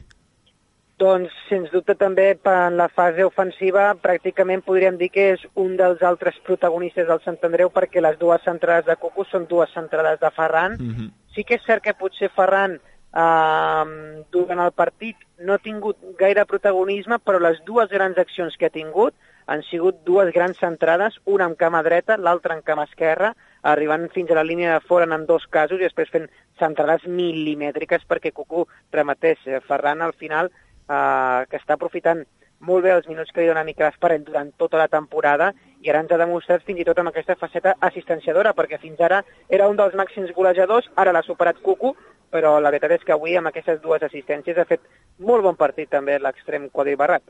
Doncs, 1.02 1.32
sens 1.48 1.70
dubte, 1.72 1.96
també 1.98 2.28
en 2.46 2.76
la 2.78 2.86
fase 2.92 3.24
ofensiva 3.26 3.88
pràcticament 3.98 4.62
podríem 4.62 4.98
dir 5.00 5.08
que 5.10 5.32
és 5.32 5.42
un 5.58 5.74
dels 5.76 6.02
altres 6.06 6.36
protagonistes 6.46 7.08
del 7.08 7.22
Sant 7.24 7.40
Andreu 7.42 7.72
perquè 7.74 8.02
les 8.04 8.18
dues 8.20 8.44
centrades 8.46 8.86
de 8.86 8.96
Cucu 9.00 9.24
són 9.26 9.48
dues 9.50 9.72
centrades 9.74 10.20
de 10.20 10.30
Ferran. 10.30 10.76
Mm 10.78 10.94
-hmm. 10.94 11.10
Sí 11.34 11.44
que 11.44 11.54
és 11.54 11.64
cert 11.66 11.82
que 11.82 11.94
potser 11.94 12.30
Ferran 12.36 12.78
eh, 13.14 14.24
durant 14.32 14.64
el 14.64 14.72
partit 14.72 15.16
no 15.38 15.54
ha 15.54 15.62
tingut 15.62 15.98
gaire 16.18 16.46
protagonisme, 16.46 17.18
però 17.18 17.40
les 17.42 17.60
dues 17.66 17.90
grans 17.90 18.18
accions 18.18 18.56
que 18.56 18.70
ha 18.70 18.74
tingut 18.74 19.14
han 19.46 19.62
sigut 19.66 20.04
dues 20.06 20.30
grans 20.32 20.58
centrades, 20.62 21.16
una 21.26 21.48
amb 21.48 21.58
cama 21.58 21.82
dreta, 21.82 22.16
l'altra 22.16 22.54
en 22.54 22.62
cama 22.62 22.86
esquerra, 22.88 23.32
arribant 23.62 24.08
fins 24.14 24.30
a 24.30 24.38
la 24.38 24.46
línia 24.46 24.74
de 24.74 24.84
fora 24.86 25.06
en 25.06 25.26
dos 25.26 25.46
casos 25.50 25.80
i 25.80 25.86
després 25.88 26.10
fent 26.10 26.28
centrades 26.60 27.06
mil·limètriques 27.06 28.06
perquè 28.08 28.32
Cucú 28.32 28.66
rematés. 28.92 29.42
Eh, 29.46 29.60
Ferran, 29.66 30.02
al 30.02 30.14
final, 30.14 30.50
eh, 30.88 31.42
que 31.50 31.58
està 31.58 31.74
aprofitant 31.74 32.24
molt 32.62 32.84
bé 32.84 32.92
els 32.94 33.08
minuts 33.10 33.32
que 33.34 33.42
li 33.42 33.50
dona 33.50 33.64
Miquel 33.66 33.88
Esparret 33.88 34.22
durant 34.22 34.52
tota 34.56 34.78
la 34.78 34.88
temporada 34.88 35.50
i 35.82 35.90
ara 35.90 36.02
ens 36.04 36.12
ha 36.14 36.18
demostrat 36.20 36.62
fins 36.62 36.78
i 36.78 36.84
tot 36.86 36.98
amb 37.02 37.10
aquesta 37.10 37.34
faceta 37.40 37.74
assistenciadora, 37.88 38.52
perquè 38.54 38.78
fins 38.78 39.00
ara 39.02 39.22
era 39.50 39.66
un 39.68 39.76
dels 39.76 39.96
màxims 39.98 40.30
golejadors, 40.36 40.86
ara 40.94 41.10
l'ha 41.12 41.24
superat 41.26 41.58
Cucu, 41.66 41.96
però 42.32 42.56
la 42.60 42.72
veritat 42.72 42.96
és 42.96 43.04
que 43.06 43.14
avui 43.14 43.36
amb 43.36 43.50
aquestes 43.50 43.82
dues 43.84 44.02
assistències 44.02 44.58
ha 44.58 44.68
fet 44.68 44.86
molt 45.20 45.44
bon 45.44 45.58
partit 45.58 45.90
també 45.92 46.18
l'extrem 46.18 46.70
quadribarrat. 46.72 47.22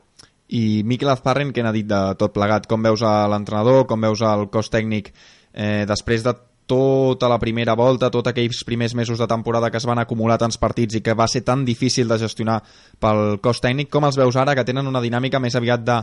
I 0.53 0.83
Miquel 0.87 1.11
Azparren, 1.11 1.53
què 1.53 1.63
n'ha 1.63 1.75
dit 1.75 1.87
de 1.89 2.01
tot 2.19 2.33
plegat? 2.35 2.67
Com 2.69 2.83
veus 2.83 3.03
a 3.03 3.27
l'entrenador, 3.31 3.85
com 3.89 4.01
veus 4.01 4.23
el 4.27 4.47
cos 4.53 4.71
tècnic 4.73 5.11
eh, 5.11 5.83
després 5.89 6.25
de 6.25 6.35
tota 6.65 7.27
la 7.27 7.39
primera 7.39 7.75
volta, 7.75 8.09
tots 8.11 8.31
aquells 8.31 8.63
primers 8.63 8.93
mesos 8.95 9.19
de 9.19 9.27
temporada 9.27 9.69
que 9.69 9.77
es 9.81 9.87
van 9.87 9.99
acumular 9.99 10.37
tants 10.39 10.57
partits 10.57 10.95
i 10.95 11.01
que 11.03 11.15
va 11.17 11.27
ser 11.27 11.43
tan 11.43 11.65
difícil 11.65 12.07
de 12.07 12.17
gestionar 12.21 12.61
pel 12.99 13.39
cos 13.43 13.59
tècnic, 13.63 13.91
com 13.91 14.07
els 14.07 14.17
veus 14.19 14.37
ara, 14.39 14.55
que 14.55 14.63
tenen 14.63 14.87
una 14.87 15.01
dinàmica 15.03 15.41
més 15.43 15.57
aviat 15.59 15.83
de 15.83 15.99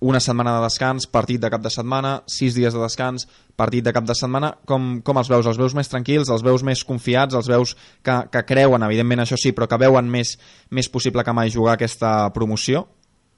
una 0.00 0.20
setmana 0.20 0.56
de 0.56 0.64
descans, 0.64 1.06
partit 1.06 1.40
de 1.40 1.50
cap 1.52 1.62
de 1.64 1.70
setmana, 1.72 2.16
sis 2.30 2.56
dies 2.56 2.74
de 2.74 2.80
descans, 2.82 3.28
partit 3.56 3.84
de 3.84 3.92
cap 3.94 4.04
de 4.04 4.16
setmana, 4.18 4.54
com, 4.66 4.98
com 5.04 5.20
els 5.20 5.30
veus? 5.30 5.46
Els 5.46 5.60
veus 5.60 5.76
més 5.76 5.88
tranquils, 5.88 6.32
els 6.32 6.44
veus 6.44 6.64
més 6.66 6.82
confiats, 6.84 7.36
els 7.38 7.48
veus 7.48 7.76
que, 8.04 8.18
que 8.32 8.44
creuen, 8.48 8.84
evidentment 8.84 9.24
això 9.24 9.38
sí, 9.40 9.54
però 9.56 9.68
que 9.70 9.80
veuen 9.80 10.10
més, 10.10 10.36
més 10.70 10.90
possible 10.90 11.24
que 11.24 11.36
mai 11.36 11.52
jugar 11.54 11.78
aquesta 11.78 12.28
promoció? 12.34 12.84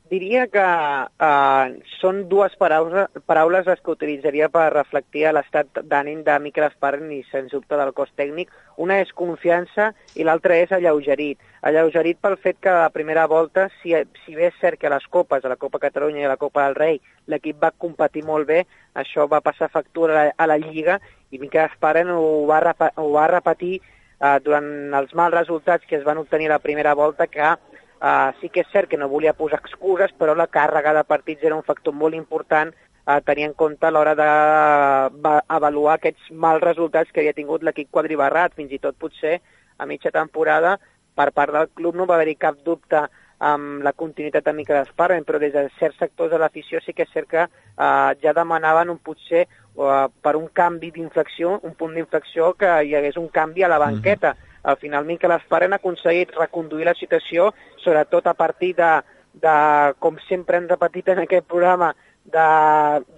Diria 0.07 0.45
que 0.47 0.63
uh, 0.63 1.73
són 1.99 2.21
dues 2.31 2.53
paraules, 2.61 3.09
paraules 3.27 3.67
les 3.67 3.81
que 3.83 3.91
utilitzaria 3.91 4.47
per 4.55 4.69
reflectir 4.71 5.25
l'estat 5.35 5.81
d'ànim 5.91 6.21
de 6.27 6.37
Miquel 6.45 6.69
Esparren 6.69 7.11
i, 7.11 7.25
sens 7.33 7.51
dubte, 7.51 7.75
del 7.75 7.91
cos 7.97 8.13
tècnic. 8.15 8.53
Una 8.79 9.01
és 9.03 9.11
confiança 9.19 9.89
i 10.15 10.23
l'altra 10.29 10.61
és 10.63 10.71
alleugerit. 10.71 11.43
Alleugerit 11.67 12.21
pel 12.23 12.39
fet 12.39 12.61
que 12.63 12.71
a 12.71 12.85
la 12.85 12.95
primera 12.95 13.27
volta, 13.27 13.67
si, 13.81 13.97
si 14.23 14.39
bé 14.39 14.53
és 14.53 14.63
cert 14.63 14.79
que 14.79 14.87
a 14.87 14.95
les 14.95 15.11
copes, 15.11 15.43
a 15.43 15.51
la 15.51 15.59
Copa 15.59 15.83
Catalunya 15.83 16.23
i 16.23 16.31
a 16.31 16.35
la 16.37 16.39
Copa 16.39 16.69
del 16.69 16.79
Rei, 16.79 17.03
l'equip 17.27 17.59
va 17.67 17.75
competir 17.75 18.23
molt 18.29 18.47
bé, 18.47 18.63
això 18.95 19.27
va 19.27 19.43
passar 19.43 19.73
factura 19.75 20.15
a 20.15 20.19
la, 20.21 20.35
a 20.39 20.51
la 20.53 20.61
Lliga 20.63 21.01
i 21.35 21.43
Miquel 21.43 21.67
Esparren 21.67 22.15
ho 22.15 22.47
va, 22.47 22.63
ho 22.95 23.11
va 23.17 23.31
repetir 23.35 23.81
uh, 23.81 24.37
durant 24.39 24.71
els 25.01 25.19
mals 25.19 25.35
resultats 25.35 25.89
que 25.91 25.99
es 25.99 26.07
van 26.07 26.23
obtenir 26.23 26.47
a 26.53 26.61
la 26.61 26.63
primera 26.63 26.95
volta, 26.95 27.27
que 27.27 27.57
Uh, 27.97 28.33
sí 28.41 28.51
que 28.53 28.61
és 28.61 28.73
cert 28.73 28.91
que 28.91 28.99
no 29.01 29.09
volia 29.09 29.33
posar 29.33 29.59
excuses, 29.63 30.13
però 30.19 30.35
la 30.37 30.51
càrrega 30.53 30.93
de 30.93 31.05
partits 31.09 31.45
era 31.45 31.57
un 31.57 31.65
factor 31.65 31.95
molt 31.97 32.15
important 32.15 32.75
a 33.07 33.21
tenir 33.23 33.47
en 33.47 33.55
compte 33.55 33.87
a 33.87 33.93
l'hora 33.95 34.15
d'avaluar 34.19 35.95
aquests 35.95 36.33
mals 36.33 36.61
resultats 36.65 37.13
que 37.13 37.23
havia 37.23 37.33
tingut 37.33 37.63
l'equip 37.63 37.89
quadribarrat. 37.91 38.57
Fins 38.59 38.73
i 38.75 38.83
tot 38.83 38.99
potser 38.99 39.39
a 39.79 39.87
mitja 39.87 40.11
temporada 40.11 40.77
per 41.17 41.31
part 41.33 41.55
del 41.55 41.71
club 41.73 41.97
no 41.97 42.07
va 42.07 42.19
haver-hi 42.19 42.37
cap 42.37 42.59
dubte 42.65 43.07
amb 43.39 43.85
la 43.85 43.93
continuïtat 43.93 44.45
de 44.45 44.53
Miquel 44.57 44.83
Esparren, 44.83 45.25
però 45.25 45.39
des 45.39 45.53
de 45.53 45.67
certs 45.79 46.01
sectors 46.01 46.33
de 46.33 46.41
l'afició 46.41 46.81
sí 46.85 46.93
que 46.97 47.05
és 47.05 47.13
cert 47.13 47.29
que 47.31 47.45
uh, 47.45 48.11
ja 48.23 48.33
demanaven 48.37 48.91
un 48.93 48.99
potser 48.99 49.45
uh, 49.77 50.09
per 50.09 50.35
un 50.37 50.49
canvi 50.53 50.91
d'inflexió, 50.91 51.61
un 51.63 51.77
punt 51.77 51.95
d'inflexió 51.95 52.53
que 52.59 52.73
hi 52.85 52.95
hagués 52.97 53.17
un 53.21 53.29
canvi 53.29 53.65
a 53.65 53.73
la 53.73 53.79
banqueta. 53.79 54.35
Mm 54.35 54.37
-hmm 54.37 54.55
al 54.67 54.77
final 54.83 55.05
Miquel 55.07 55.31
Esparren 55.37 55.73
ha 55.73 55.79
aconseguit 55.79 56.33
reconduir 56.35 56.89
la 56.89 56.97
situació, 56.99 57.53
sobretot 57.85 58.27
a 58.27 58.35
partir 58.35 58.73
de, 58.75 58.91
de, 59.39 59.57
com 60.03 60.19
sempre 60.27 60.59
hem 60.59 60.67
repetit 60.67 61.13
en 61.15 61.23
aquest 61.23 61.47
programa, 61.47 61.93
de 62.27 62.47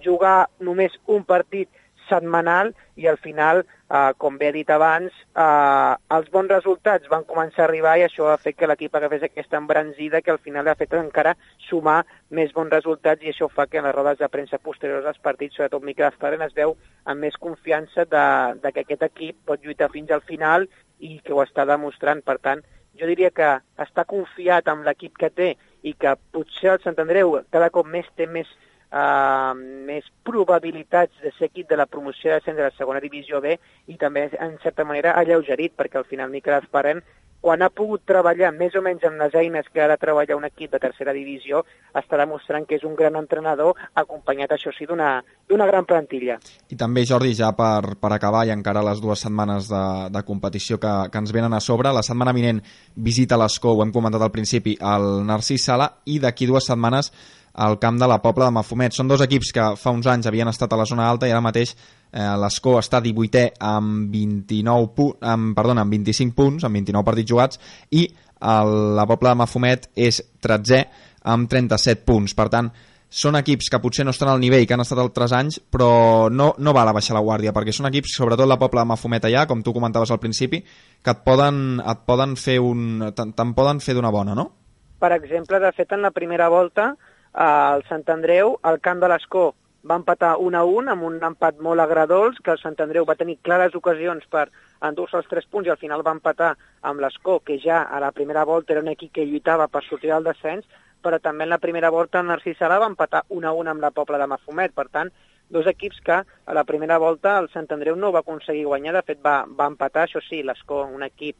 jugar 0.05 0.49
només 0.61 0.93
un 1.09 1.23
partit 1.25 1.69
setmanal 2.09 2.73
i 2.99 3.07
al 3.07 3.17
final, 3.21 3.61
eh, 3.89 4.11
com 4.17 4.37
bé 4.37 4.49
he 4.49 4.55
dit 4.57 4.69
abans, 4.69 5.13
eh, 5.35 5.93
els 6.17 6.29
bons 6.33 6.51
resultats 6.51 7.07
van 7.11 7.25
començar 7.29 7.63
a 7.63 7.67
arribar 7.67 7.97
i 7.97 8.05
això 8.07 8.27
ha 8.31 8.37
fet 8.37 8.57
que 8.57 8.67
l'equip 8.67 8.95
agafés 8.95 9.23
aquesta 9.23 9.57
embranzida 9.57 10.21
que 10.21 10.31
al 10.31 10.41
final 10.43 10.67
ha 10.67 10.75
fet 10.79 10.93
encara 10.97 11.35
sumar 11.69 12.01
més 12.29 12.53
bons 12.53 12.73
resultats 12.73 13.23
i 13.23 13.31
això 13.33 13.49
fa 13.49 13.67
que 13.67 13.79
en 13.79 13.87
les 13.87 13.95
rodes 13.95 14.19
de 14.19 14.29
premsa 14.29 14.57
posteriors 14.57 15.05
als 15.05 15.21
partits, 15.21 15.55
sobretot 15.55 15.83
Miquel 15.83 16.09
Esparren, 16.09 16.41
es 16.41 16.55
veu 16.57 16.75
amb 17.05 17.21
més 17.21 17.37
confiança 17.37 18.05
de, 18.05 18.25
de 18.61 18.73
que 18.73 18.85
aquest 18.85 19.07
equip 19.09 19.39
pot 19.45 19.63
lluitar 19.63 19.91
fins 19.93 20.11
al 20.11 20.21
final 20.21 20.67
i 20.99 21.19
que 21.23 21.33
ho 21.33 21.41
està 21.43 21.65
demostrant. 21.65 22.21
Per 22.25 22.37
tant, 22.43 22.61
jo 22.99 23.07
diria 23.07 23.31
que 23.31 23.49
està 23.79 24.03
confiat 24.05 24.67
amb 24.67 24.85
l'equip 24.87 25.17
que 25.17 25.29
té 25.31 25.53
i 25.87 25.93
que 25.95 26.15
potser 26.33 26.73
el 26.73 26.81
Sant 26.83 26.99
Andreu 26.99 27.37
cada 27.53 27.69
cop 27.71 27.87
més 27.87 28.07
té 28.19 28.27
més 28.27 28.49
uh, 28.91 29.53
més 29.55 30.07
probabilitats 30.25 31.13
de 31.23 31.31
ser 31.37 31.49
equip 31.49 31.69
de 31.69 31.77
la 31.77 31.87
promoció 31.87 32.33
de 32.33 32.53
de 32.53 32.63
la 32.63 32.75
segona 32.77 32.99
divisió 32.99 33.41
B 33.41 33.57
i 33.87 33.97
també, 33.97 34.29
en 34.39 34.57
certa 34.63 34.83
manera, 34.83 35.13
alleugerit, 35.13 35.75
perquè 35.77 35.97
al 35.97 36.09
final 36.09 36.29
Miquel 36.29 36.57
Esparren, 36.59 37.03
quan 37.41 37.61
ha 37.63 37.69
pogut 37.71 38.03
treballar 38.07 38.51
més 38.51 38.73
o 38.75 38.81
menys 38.83 39.05
amb 39.07 39.19
les 39.21 39.35
eines 39.39 39.67
que 39.71 39.81
ha 39.81 39.87
de 39.87 39.97
treballar 39.99 40.35
un 40.35 40.45
equip 40.47 40.73
de 40.73 40.79
tercera 40.83 41.13
divisió, 41.15 41.61
està 41.95 42.19
demostrant 42.19 42.65
que 42.67 42.75
és 42.75 42.83
un 42.83 42.97
gran 42.99 43.15
entrenador, 43.15 43.79
acompanyat, 43.95 44.51
això 44.55 44.73
sí, 44.75 44.87
d'una 44.89 45.69
gran 45.69 45.87
plantilla. 45.87 46.35
I 46.69 46.75
també, 46.75 47.05
Jordi, 47.07 47.31
ja 47.37 47.53
per, 47.55 47.95
per 48.01 48.11
acabar 48.11 48.45
i 48.45 48.53
encara 48.55 48.83
les 48.83 48.99
dues 48.99 49.23
setmanes 49.23 49.71
de, 49.71 49.85
de 50.11 50.23
competició 50.27 50.79
que, 50.83 50.93
que 51.11 51.23
ens 51.23 51.33
venen 51.35 51.55
a 51.55 51.63
sobre, 51.63 51.93
la 51.95 52.03
setmana 52.03 52.35
vinent 52.35 52.59
visita 52.95 53.39
l'Escó, 53.39 53.71
ho 53.71 53.83
hem 53.85 53.95
comentat 53.95 54.25
al 54.25 54.35
principi, 54.35 54.75
el 54.75 55.23
Narcís 55.27 55.69
Sala, 55.71 55.93
i 56.11 56.19
d'aquí 56.19 56.49
dues 56.49 56.67
setmanes 56.67 57.13
al 57.59 57.77
camp 57.79 57.99
de 57.99 58.07
la 58.07 58.21
Pobla 58.23 58.47
de 58.47 58.55
Mafumet. 58.55 58.95
Són 58.95 59.09
dos 59.11 59.21
equips 59.25 59.51
que 59.55 59.65
fa 59.79 59.91
uns 59.91 60.07
anys 60.07 60.29
havien 60.29 60.47
estat 60.47 60.71
a 60.71 60.79
la 60.79 60.87
zona 60.87 61.09
alta 61.09 61.27
i 61.27 61.33
ara 61.33 61.43
mateix 61.43 61.73
eh, 61.75 62.35
l'Escó 62.39 62.77
està 62.79 63.01
18è 63.03 63.45
amb, 63.59 64.07
29 64.13 64.91
pu 64.95 65.09
amb, 65.19 65.51
perdona, 65.57 65.83
amb 65.83 65.97
25 65.97 66.37
punts, 66.37 66.63
amb 66.63 66.79
29 66.79 67.07
partits 67.11 67.31
jugats, 67.33 67.59
i 67.91 68.05
el, 68.07 68.75
la 68.95 69.07
Pobla 69.09 69.33
de 69.33 69.41
Mafumet 69.41 69.89
és 69.99 70.21
13è 70.39 70.85
amb 71.33 71.51
37 71.51 72.07
punts. 72.07 72.37
Per 72.37 72.47
tant, 72.53 72.71
són 73.09 73.35
equips 73.39 73.67
que 73.73 73.81
potser 73.81 74.05
no 74.05 74.13
estan 74.13 74.29
al 74.31 74.39
nivell 74.39 74.63
que 74.69 74.77
han 74.77 74.85
estat 74.85 75.01
altres 75.01 75.33
anys, 75.35 75.59
però 75.59 76.29
no, 76.31 76.53
no 76.61 76.73
val 76.77 76.91
a 76.91 76.95
baixar 76.95 77.17
la 77.17 77.25
guàrdia, 77.25 77.51
perquè 77.55 77.73
són 77.75 77.89
equips, 77.89 78.13
sobretot 78.15 78.47
la 78.47 78.59
Pobla 78.61 78.85
de 78.85 78.93
Mafumet 78.93 79.27
allà, 79.27 79.43
com 79.49 79.65
tu 79.65 79.73
comentaves 79.75 80.13
al 80.13 80.21
principi, 80.21 80.61
que 81.03 81.15
et 81.15 81.23
poden, 81.25 81.81
et 81.81 82.07
poden 82.07 82.37
fer 82.39 82.59
un... 82.63 83.09
te'n 83.17 83.53
poden 83.57 83.83
fer 83.83 83.97
d'una 83.97 84.13
bona, 84.15 84.37
no? 84.37 84.51
Per 84.99 85.11
exemple, 85.15 85.59
de 85.63 85.71
fet, 85.73 85.91
en 85.95 86.03
la 86.05 86.11
primera 86.11 86.49
volta, 86.51 86.91
el 87.39 87.83
Sant 87.87 88.03
Andreu, 88.11 88.57
al 88.63 88.79
camp 88.83 88.99
de 88.99 89.07
l'Escó, 89.07 89.53
va 89.89 89.95
empatar 89.95 90.33
1 90.43 90.57
a 90.59 90.63
1 90.67 90.91
amb 90.91 91.05
un 91.07 91.21
empat 91.23 91.61
molt 91.63 91.79
agradolç, 91.79 92.41
que 92.43 92.51
el 92.51 92.59
Sant 92.59 92.75
Andreu 92.83 93.05
va 93.07 93.15
tenir 93.15 93.37
clares 93.47 93.75
ocasions 93.75 94.25
per 94.27 94.49
endur-se 94.83 95.17
els 95.21 95.29
3 95.31 95.47
punts 95.47 95.69
i 95.69 95.71
al 95.71 95.79
final 95.79 96.03
va 96.03 96.15
empatar 96.17 96.51
amb 96.81 96.99
l'Escó, 96.99 97.39
que 97.39 97.59
ja 97.63 97.83
a 97.83 98.01
la 98.03 98.11
primera 98.11 98.43
volta 98.43 98.75
era 98.75 98.83
un 98.83 98.91
equip 98.91 99.13
que 99.15 99.25
lluitava 99.25 99.69
per 99.71 99.83
sortir 99.87 100.11
del 100.11 100.27
descens, 100.27 100.67
però 101.01 101.19
també 101.23 101.45
en 101.47 101.53
la 101.53 101.61
primera 101.63 101.89
volta 101.95 102.19
el 102.19 102.27
Narcís 102.27 102.57
Sala 102.59 102.79
va 102.79 102.91
empatar 102.91 103.23
1 103.29 103.47
a 103.47 103.53
1 103.55 103.71
amb 103.71 103.81
la 103.81 103.91
Pobla 103.95 104.19
de 104.19 104.27
Mafumet. 104.27 104.73
Per 104.75 104.89
tant, 104.91 105.11
dos 105.49 105.67
equips 105.67 106.01
que 106.03 106.17
a 106.19 106.53
la 106.53 106.65
primera 106.65 106.97
volta 106.99 107.37
el 107.39 107.47
Sant 107.53 107.71
Andreu 107.71 107.95
no 107.95 108.11
va 108.11 108.19
aconseguir 108.19 108.65
guanyar, 108.65 108.97
de 108.97 109.05
fet 109.07 109.23
va, 109.23 109.45
va 109.47 109.69
empatar, 109.71 110.05
això 110.05 110.19
sí, 110.27 110.43
l'Escó, 110.43 110.83
un 110.83 111.07
equip, 111.07 111.37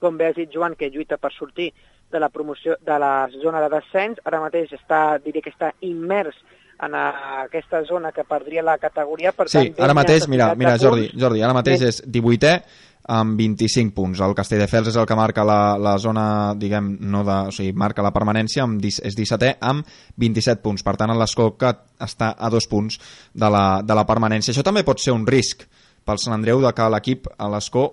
com 0.00 0.18
bé 0.18 0.30
has 0.30 0.36
dit 0.36 0.50
Joan, 0.50 0.74
que 0.74 0.90
lluita 0.90 1.20
per 1.22 1.30
sortir 1.32 1.70
de 2.10 2.20
la 2.20 2.28
promoció 2.28 2.76
de 2.80 2.98
la 2.98 3.28
zona 3.42 3.60
de 3.64 3.70
descens, 3.76 4.20
ara 4.24 4.42
mateix 4.42 4.72
està, 4.76 5.18
diria 5.24 5.44
que 5.44 5.52
està 5.52 5.72
immers 5.86 6.36
en 6.80 6.94
aquesta 6.96 7.82
zona 7.84 8.12
que 8.12 8.24
perdria 8.24 8.62
la 8.64 8.78
categoria. 8.78 9.32
Per 9.36 9.48
sí, 9.48 9.58
tant, 9.58 9.82
ara 9.84 9.96
mateix, 9.96 10.26
mira, 10.32 10.54
mira 10.56 10.78
Jordi, 10.80 11.10
Jordi, 11.18 11.42
ara 11.44 11.56
mateix 11.56 11.84
és 11.90 12.00
18è 12.06 12.54
amb 13.10 13.36
25 13.40 13.94
punts. 13.96 14.20
El 14.22 14.36
Castelldefels 14.38 14.92
és 14.92 14.98
el 15.00 15.06
que 15.08 15.18
marca 15.18 15.44
la, 15.46 15.76
la 15.80 15.96
zona, 15.98 16.54
diguem, 16.58 16.92
no 17.10 17.24
de, 17.26 17.36
o 17.50 17.54
sigui, 17.54 17.74
marca 17.76 18.04
la 18.04 18.12
permanència, 18.14 18.64
amb, 18.64 18.84
és 18.84 19.16
17è 19.16 19.56
amb 19.66 19.88
27 20.20 20.62
punts. 20.64 20.84
Per 20.86 20.96
tant, 21.00 21.12
l'Escó 21.18 21.50
que 21.60 21.72
està 22.00 22.34
a 22.38 22.50
dos 22.52 22.68
punts 22.70 23.00
de 23.34 23.50
la, 23.52 23.64
de 23.84 23.96
la 23.96 24.06
permanència. 24.08 24.54
Això 24.54 24.64
també 24.66 24.84
pot 24.86 25.02
ser 25.02 25.16
un 25.16 25.26
risc 25.28 25.66
pel 26.06 26.18
Sant 26.22 26.34
Andreu 26.34 26.62
de 26.62 26.72
que 26.74 26.88
l'equip 26.92 27.28
a 27.36 27.48
l'Escó 27.52 27.86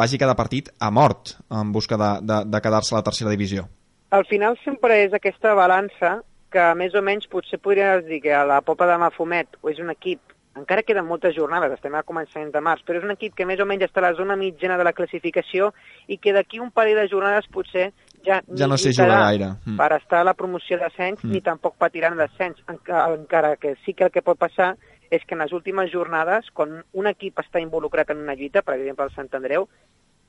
vagi 0.00 0.20
cada 0.20 0.36
partit 0.38 0.70
a 0.80 0.90
mort 0.90 1.36
en 1.50 1.72
busca 1.72 1.98
de, 2.00 2.10
de, 2.22 2.42
de 2.50 2.60
quedar-se 2.60 2.94
a 2.94 2.98
la 2.98 3.06
tercera 3.06 3.32
divisió. 3.32 3.66
Al 4.14 4.26
final 4.30 4.58
sempre 4.64 5.00
és 5.02 5.14
aquesta 5.16 5.54
balança 5.58 6.20
que 6.54 6.68
més 6.78 6.94
o 6.94 7.02
menys 7.02 7.26
potser 7.30 7.58
podries 7.58 8.04
dir 8.06 8.20
que 8.22 8.34
a 8.34 8.44
la 8.46 8.60
Popa 8.62 8.86
de 8.86 8.98
Mafumet 9.02 9.58
és 9.72 9.80
un 9.82 9.90
equip, 9.90 10.20
encara 10.54 10.84
queden 10.86 11.08
moltes 11.08 11.34
jornades, 11.34 11.72
estem 11.74 11.96
a 11.98 12.04
començament 12.06 12.52
de 12.54 12.62
març, 12.62 12.84
però 12.86 13.00
és 13.00 13.06
un 13.06 13.14
equip 13.16 13.34
que 13.34 13.46
més 13.48 13.58
o 13.58 13.66
menys 13.66 13.88
està 13.88 13.98
a 13.98 14.06
la 14.06 14.14
zona 14.14 14.36
mitjana 14.38 14.78
de 14.78 14.86
la 14.86 14.94
classificació 14.94 15.72
i 16.06 16.20
que 16.22 16.34
d'aquí 16.36 16.62
un 16.62 16.70
parell 16.70 17.00
de 17.00 17.08
jornades 17.10 17.50
potser 17.50 17.88
ja, 18.24 18.38
ja 18.54 18.68
no 18.70 18.78
sé 18.78 18.94
jugar 18.94 19.18
gaire. 19.26 19.50
Mm. 19.64 19.76
Per 19.80 19.90
estar 19.98 20.22
a 20.22 20.28
la 20.30 20.36
promoció 20.38 20.78
d'ascens 20.78 21.24
mm. 21.24 21.32
ni 21.34 21.42
tampoc 21.42 21.74
patiran 21.80 22.16
d'ascens, 22.20 22.62
encara 22.70 23.56
que 23.56 23.74
sí 23.84 23.96
que 23.98 24.06
el 24.06 24.14
que 24.14 24.22
pot 24.22 24.38
passar 24.38 24.76
és 25.16 25.24
que 25.24 25.36
en 25.36 25.42
les 25.44 25.52
últimes 25.56 25.90
jornades, 25.92 26.50
quan 26.52 26.82
un 26.92 27.06
equip 27.10 27.38
està 27.42 27.62
involucrat 27.62 28.10
en 28.10 28.22
una 28.24 28.36
lluita, 28.38 28.62
per 28.62 28.76
exemple 28.78 29.06
el 29.06 29.14
Sant 29.14 29.30
Andreu, 29.36 29.68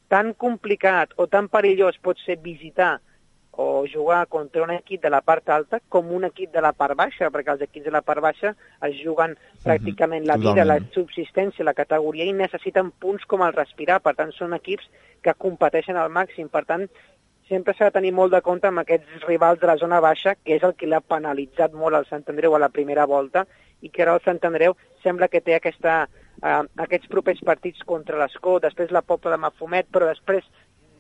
tan 0.07 0.33
complicat 0.33 1.13
o 1.17 1.27
tan 1.27 1.49
perillós 1.49 1.97
pot 2.01 2.19
ser 2.21 2.37
visitar 2.43 2.99
o 3.57 3.85
jugar 3.87 4.27
contra 4.27 4.63
un 4.63 4.71
equip 4.71 5.01
de 5.01 5.09
la 5.09 5.21
part 5.21 5.49
alta 5.49 5.79
com 5.89 6.11
un 6.11 6.25
equip 6.27 6.51
de 6.51 6.61
la 6.61 6.73
part 6.75 6.97
baixa, 6.99 7.29
perquè 7.31 7.53
els 7.53 7.63
equips 7.63 7.85
de 7.87 7.93
la 7.95 8.03
part 8.03 8.21
baixa 8.21 8.51
es 8.83 8.97
juguen 8.99 9.37
pràcticament 9.63 10.27
la 10.27 10.35
vida, 10.37 10.65
la 10.67 10.79
subsistència, 10.93 11.63
la 11.63 11.73
categoria 11.77 12.27
i 12.27 12.35
necessiten 12.35 12.91
punts 12.99 13.23
com 13.25 13.45
el 13.47 13.55
respirar. 13.55 14.01
Per 14.03 14.15
tant, 14.15 14.33
són 14.35 14.53
equips 14.59 14.89
que 15.23 15.37
competeixen 15.39 15.95
al 15.95 16.11
màxim. 16.11 16.49
Per 16.51 16.65
tant, 16.67 16.83
sempre 17.47 17.73
s'ha 17.77 17.87
de 17.87 17.95
tenir 17.95 18.11
molt 18.11 18.35
de 18.35 18.43
compte 18.43 18.67
amb 18.67 18.83
aquests 18.83 19.23
rivals 19.29 19.61
de 19.61 19.71
la 19.71 19.77
zona 19.79 20.01
baixa, 20.03 20.35
que 20.35 20.59
és 20.59 20.63
el 20.63 20.75
que 20.75 20.89
l'ha 20.91 20.99
penalitzat 20.99 21.73
molt 21.73 21.95
al 21.95 22.09
Sant 22.11 22.27
Andreu 22.27 22.55
a 22.55 22.63
la 22.65 22.73
primera 22.75 23.07
volta 23.07 23.45
i 23.81 23.89
que 23.89 24.03
ara 24.05 24.15
el 24.15 24.23
Sant 24.25 24.39
Andreu 24.47 24.75
sembla 25.03 25.29
que 25.31 25.41
té 25.41 25.55
aquesta, 25.55 26.05
uh, 26.41 26.61
aquests 26.85 27.09
propers 27.11 27.41
partits 27.45 27.83
contra 27.85 28.19
l'Escó, 28.19 28.59
després 28.59 28.93
la 28.93 29.03
Pobla 29.05 29.35
de 29.35 29.41
Mafumet, 29.43 29.89
però 29.91 30.09
després 30.09 30.45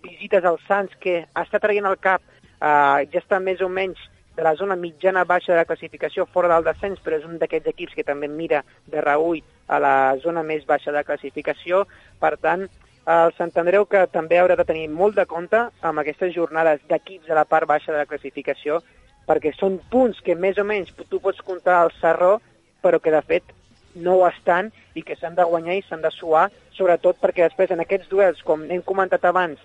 visites 0.05 0.45
als 0.45 0.61
Sants, 0.67 0.93
que 1.01 1.23
està 1.33 1.61
traient 1.61 1.87
el 1.89 1.97
cap, 2.01 2.21
uh, 2.59 3.01
ja 3.09 3.21
està 3.21 3.39
més 3.41 3.61
o 3.61 3.69
menys 3.69 4.01
de 4.35 4.43
la 4.43 4.55
zona 4.59 4.75
mitjana 4.75 5.23
baixa 5.23 5.53
de 5.53 5.59
la 5.61 5.65
classificació 5.65 6.25
fora 6.27 6.51
del 6.51 6.65
descens, 6.67 6.99
però 7.03 7.17
és 7.17 7.27
un 7.27 7.37
d'aquests 7.39 7.71
equips 7.71 7.95
que 7.95 8.03
també 8.03 8.27
mira 8.27 8.63
de 8.91 9.01
reull 9.01 9.39
a 9.67 9.79
la 9.79 9.95
zona 10.23 10.43
més 10.43 10.65
baixa 10.67 10.91
de 10.91 10.97
la 10.97 11.05
classificació. 11.07 11.85
Per 12.19 12.35
tant, 12.43 12.67
el 13.05 13.31
Sant 13.37 13.53
Andreu 13.61 13.85
que 13.85 14.03
també 14.11 14.39
haurà 14.41 14.57
de 14.59 14.65
tenir 14.67 14.89
molt 14.89 15.15
de 15.15 15.25
compte 15.29 15.61
amb 15.81 16.01
aquestes 16.01 16.33
jornades 16.35 16.81
d'equips 16.89 17.29
de 17.29 17.37
la 17.37 17.45
part 17.45 17.67
baixa 17.69 17.93
de 17.93 18.01
la 18.01 18.09
classificació, 18.09 18.81
perquè 19.25 19.53
són 19.55 19.79
punts 19.91 20.19
que 20.25 20.35
més 20.35 20.57
o 20.57 20.65
menys 20.67 20.91
tu 21.09 21.21
pots 21.21 21.41
comptar 21.45 21.79
al 21.79 21.93
Sarró 22.01 22.35
però 22.85 23.01
que 23.01 23.13
de 23.13 23.21
fet 23.25 23.55
no 23.95 24.19
ho 24.19 24.27
estan 24.27 24.69
i 24.93 25.01
que 25.03 25.15
s'han 25.17 25.37
de 25.37 25.45
guanyar 25.49 25.79
i 25.79 25.85
s'han 25.87 26.03
de 26.03 26.11
suar, 26.13 26.49
sobretot 26.77 27.17
perquè 27.21 27.47
després 27.47 27.71
en 27.73 27.81
aquests 27.81 28.11
duels, 28.11 28.43
com 28.45 28.67
hem 28.69 28.83
comentat 28.85 29.25
abans, 29.25 29.61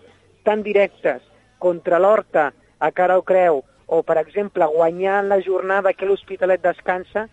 tan 0.46 0.62
directes 0.64 1.20
contra 1.60 2.00
l'Horta 2.00 2.50
a 2.80 2.90
cara 2.96 3.18
o 3.20 3.26
creu, 3.26 3.60
o 3.90 4.02
per 4.06 4.16
exemple 4.22 4.66
guanyar 4.70 5.24
la 5.26 5.40
jornada 5.42 5.92
que 5.92 6.06
l'Hospitalet 6.06 6.62
descansa, 6.62 7.26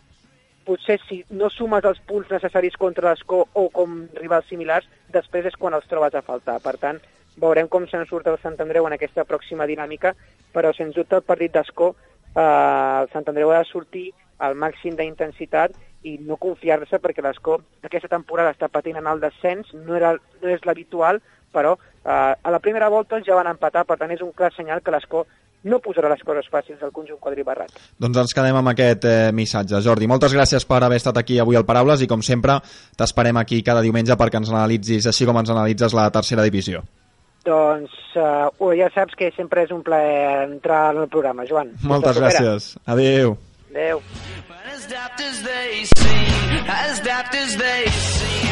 potser 0.67 0.97
si 1.05 1.21
no 1.29 1.47
sumes 1.53 1.85
els 1.87 1.99
punts 2.09 2.31
necessaris 2.33 2.75
contra 2.75 3.13
l'Escó 3.13 3.45
o 3.53 3.67
com 3.71 4.01
rivals 4.17 4.49
similars, 4.51 4.89
després 5.13 5.47
és 5.47 5.55
quan 5.55 5.77
els 5.77 5.87
trobes 5.87 6.17
a 6.17 6.25
faltar. 6.25 6.57
Per 6.65 6.75
tant, 6.81 6.99
veurem 7.39 7.69
com 7.71 7.85
se'n 7.87 8.03
surt 8.09 8.27
el 8.27 8.39
Sant 8.41 8.57
Andreu 8.59 8.89
en 8.89 8.97
aquesta 8.97 9.23
pròxima 9.29 9.69
dinàmica, 9.69 10.15
però 10.51 10.73
sens 10.75 10.97
dubte 10.97 11.21
el 11.21 11.27
partit 11.29 11.53
d'Escó, 11.53 11.93
eh, 12.33 12.41
el 12.41 13.13
Sant 13.13 13.29
Andreu 13.31 13.53
ha 13.53 13.61
de 13.61 13.69
sortir 13.71 14.09
al 14.37 14.55
màxim 14.55 14.95
d'intensitat 14.97 15.73
i 16.07 16.17
no 16.23 16.37
confiar-se 16.41 16.99
perquè 17.01 17.23
l'Escó 17.25 17.57
aquesta 17.83 18.11
temporada 18.11 18.53
està 18.53 18.69
patint 18.69 18.99
en 18.99 19.09
el 19.09 19.21
descens, 19.23 19.73
no, 19.73 19.95
era, 19.97 20.13
no 20.41 20.53
és 20.53 20.63
l'habitual, 20.65 21.19
però 21.53 21.75
eh, 21.77 22.33
a 22.37 22.53
la 22.53 22.61
primera 22.63 22.89
volta 22.93 23.19
ja 23.25 23.37
van 23.37 23.49
empatar, 23.51 23.85
per 23.87 23.97
tant 23.99 24.13
és 24.13 24.23
un 24.23 24.33
clar 24.35 24.53
senyal 24.55 24.83
que 24.85 24.93
l'Escó 24.93 25.25
no 25.67 25.79
posarà 25.83 26.09
les 26.11 26.21
coses 26.23 26.45
fàcils 26.51 26.79
del 26.79 26.93
conjunt 26.95 27.19
quadribarrat. 27.19 27.73
Doncs 27.99 28.21
ens 28.21 28.35
quedem 28.37 28.59
amb 28.59 28.71
aquest 28.71 29.07
eh, 29.09 29.31
missatge. 29.35 29.81
Jordi, 29.83 30.07
moltes 30.07 30.35
gràcies 30.37 30.67
per 30.69 30.83
haver 30.85 30.99
estat 31.01 31.17
aquí 31.19 31.39
avui 31.41 31.57
al 31.57 31.65
Paraules 31.67 32.03
i 32.05 32.09
com 32.09 32.21
sempre 32.23 32.59
t'esperem 32.97 33.41
aquí 33.41 33.63
cada 33.65 33.83
diumenge 33.83 34.15
perquè 34.19 34.39
ens 34.39 34.53
analitzis 34.53 35.09
així 35.09 35.27
com 35.27 35.41
ens 35.41 35.51
analitzes 35.53 35.97
la 35.97 36.07
tercera 36.13 36.45
divisió. 36.45 36.83
Doncs 37.47 37.93
uh, 38.19 38.71
ja 38.75 38.89
saps 38.93 39.15
que 39.17 39.31
sempre 39.35 39.63
és 39.63 39.71
un 39.71 39.83
plaer 39.83 40.45
entrar 40.45 40.91
en 40.93 41.03
el 41.05 41.11
programa, 41.11 41.47
Joan. 41.47 41.73
Moltes 41.87 42.19
gràcies. 42.19 42.73
Adéu. 42.85 43.37
Adéu. 43.69 44.01
As 44.73 44.85
daft 44.87 45.21
as 45.21 45.41
they 45.43 45.85
seem, 45.97 46.65
as 46.67 46.99
daft 47.01 47.35
as 47.35 47.55
they 47.55 47.85
seem, 47.87 48.46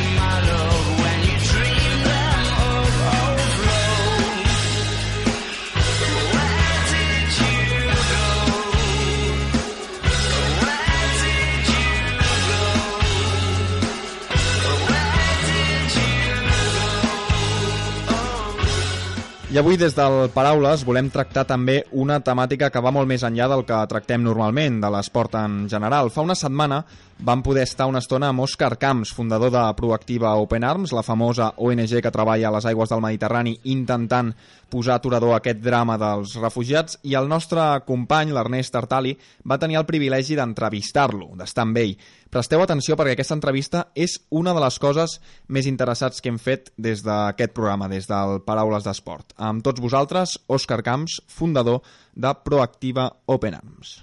I 19.56 19.58
avui 19.62 19.78
des 19.80 19.94
del 19.96 20.26
Paraules 20.36 20.82
volem 20.84 21.08
tractar 21.08 21.46
també 21.48 21.78
una 21.96 22.18
temàtica 22.20 22.68
que 22.68 22.82
va 22.84 22.92
molt 22.92 23.08
més 23.08 23.22
enllà 23.24 23.46
del 23.48 23.62
que 23.64 23.78
tractem 23.88 24.20
normalment, 24.20 24.82
de 24.84 24.90
l'esport 24.92 25.38
en 25.40 25.54
general. 25.72 26.12
Fa 26.12 26.26
una 26.28 26.36
setmana 26.36 26.82
vam 27.24 27.40
poder 27.40 27.64
estar 27.64 27.88
una 27.88 28.02
estona 28.04 28.34
amb 28.34 28.44
Òscar 28.44 28.74
Camps, 28.76 29.14
fundador 29.16 29.54
de 29.56 29.62
Proactiva 29.78 30.34
Open 30.36 30.68
Arms, 30.68 30.92
la 30.92 31.06
famosa 31.08 31.54
ONG 31.56 32.02
que 32.04 32.12
treballa 32.12 32.50
a 32.50 32.54
les 32.58 32.68
aigües 32.68 32.92
del 32.92 33.06
Mediterrani 33.08 33.56
intentant 33.72 34.34
posar 34.70 34.98
aturador 35.00 35.34
a 35.34 35.40
aquest 35.42 35.62
drama 35.64 35.98
dels 36.02 36.36
refugiats, 36.42 37.00
i 37.04 37.16
el 37.18 37.30
nostre 37.32 37.64
company, 37.88 38.34
l'Ernest 38.36 38.74
Tartali, 38.76 39.16
va 39.48 39.60
tenir 39.62 39.80
el 39.80 39.88
privilegi 39.90 40.38
d'entrevistar-lo, 40.38 41.34
d'estar 41.40 41.66
amb 41.66 41.82
ell. 41.82 41.96
Presteu 42.32 42.64
atenció 42.64 42.98
perquè 43.00 43.14
aquesta 43.16 43.38
entrevista 43.38 43.86
és 43.96 44.18
una 44.30 44.54
de 44.56 44.64
les 44.64 44.80
coses 44.82 45.20
més 45.48 45.70
interessants 45.70 46.20
que 46.20 46.34
hem 46.34 46.40
fet 46.42 46.74
des 46.76 47.06
d'aquest 47.06 47.54
programa, 47.56 47.88
des 47.92 48.10
del 48.10 48.42
Paraules 48.48 48.84
d'Esport. 48.84 49.36
Amb 49.38 49.64
tots 49.64 49.84
vosaltres, 49.84 50.40
Òscar 50.48 50.82
Camps, 50.84 51.22
fundador 51.28 51.82
de 52.16 52.34
Proactiva 52.44 53.12
Open 53.32 53.56
Arms. 53.56 54.02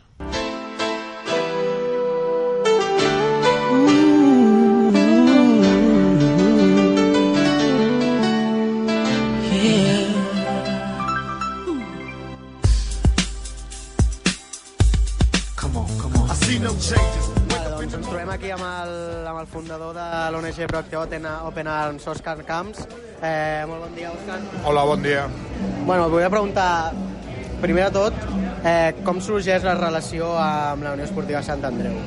Aquí 18.32 18.50
amb 18.50 18.64
el, 18.64 18.92
amb 19.28 19.40
el 19.42 19.48
fundador 19.50 19.92
de 19.96 20.04
l'ONG 20.32 20.60
Proactiva 20.70 21.02
Open, 21.04 21.26
Open 21.48 21.68
Arms, 21.68 22.06
Òscar 22.08 22.38
Camps. 22.48 22.86
Eh, 23.20 23.64
molt 23.68 23.84
bon 23.84 23.96
dia, 23.96 24.12
Òscar. 24.14 24.38
Hola, 24.64 24.84
bon 24.88 25.02
dia. 25.04 25.26
Bueno, 25.84 26.06
et 26.06 26.14
volia 26.14 26.30
preguntar, 26.32 26.92
primer 27.60 27.90
de 27.90 27.92
tot, 27.98 28.16
eh, 28.64 28.94
com 29.04 29.20
sorgeix 29.20 29.66
la 29.68 29.76
relació 29.76 30.32
amb 30.40 30.86
la 30.86 30.94
Unió 30.96 31.04
Esportiva 31.04 31.42
Sant 31.44 31.64
Andreu? 31.68 31.98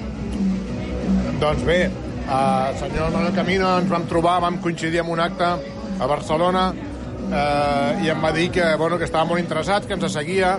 Doncs 1.40 1.64
bé, 1.68 1.80
el 1.86 2.82
senyor 2.82 3.14
Manuel 3.14 3.38
Camino 3.38 3.76
ens 3.78 3.92
vam 3.92 4.10
trobar, 4.10 4.40
vam 4.42 4.58
coincidir 4.64 5.04
en 5.04 5.14
un 5.14 5.22
acte 5.22 5.46
a 5.46 6.10
Barcelona 6.10 6.72
eh, 6.74 8.04
i 8.04 8.10
em 8.10 8.24
va 8.24 8.34
dir 8.34 8.50
que, 8.50 8.74
bueno, 8.82 8.98
que 8.98 9.06
estava 9.06 9.30
molt 9.30 9.44
interessat, 9.44 9.86
que 9.86 9.94
ens 9.94 10.10
seguia 10.12 10.58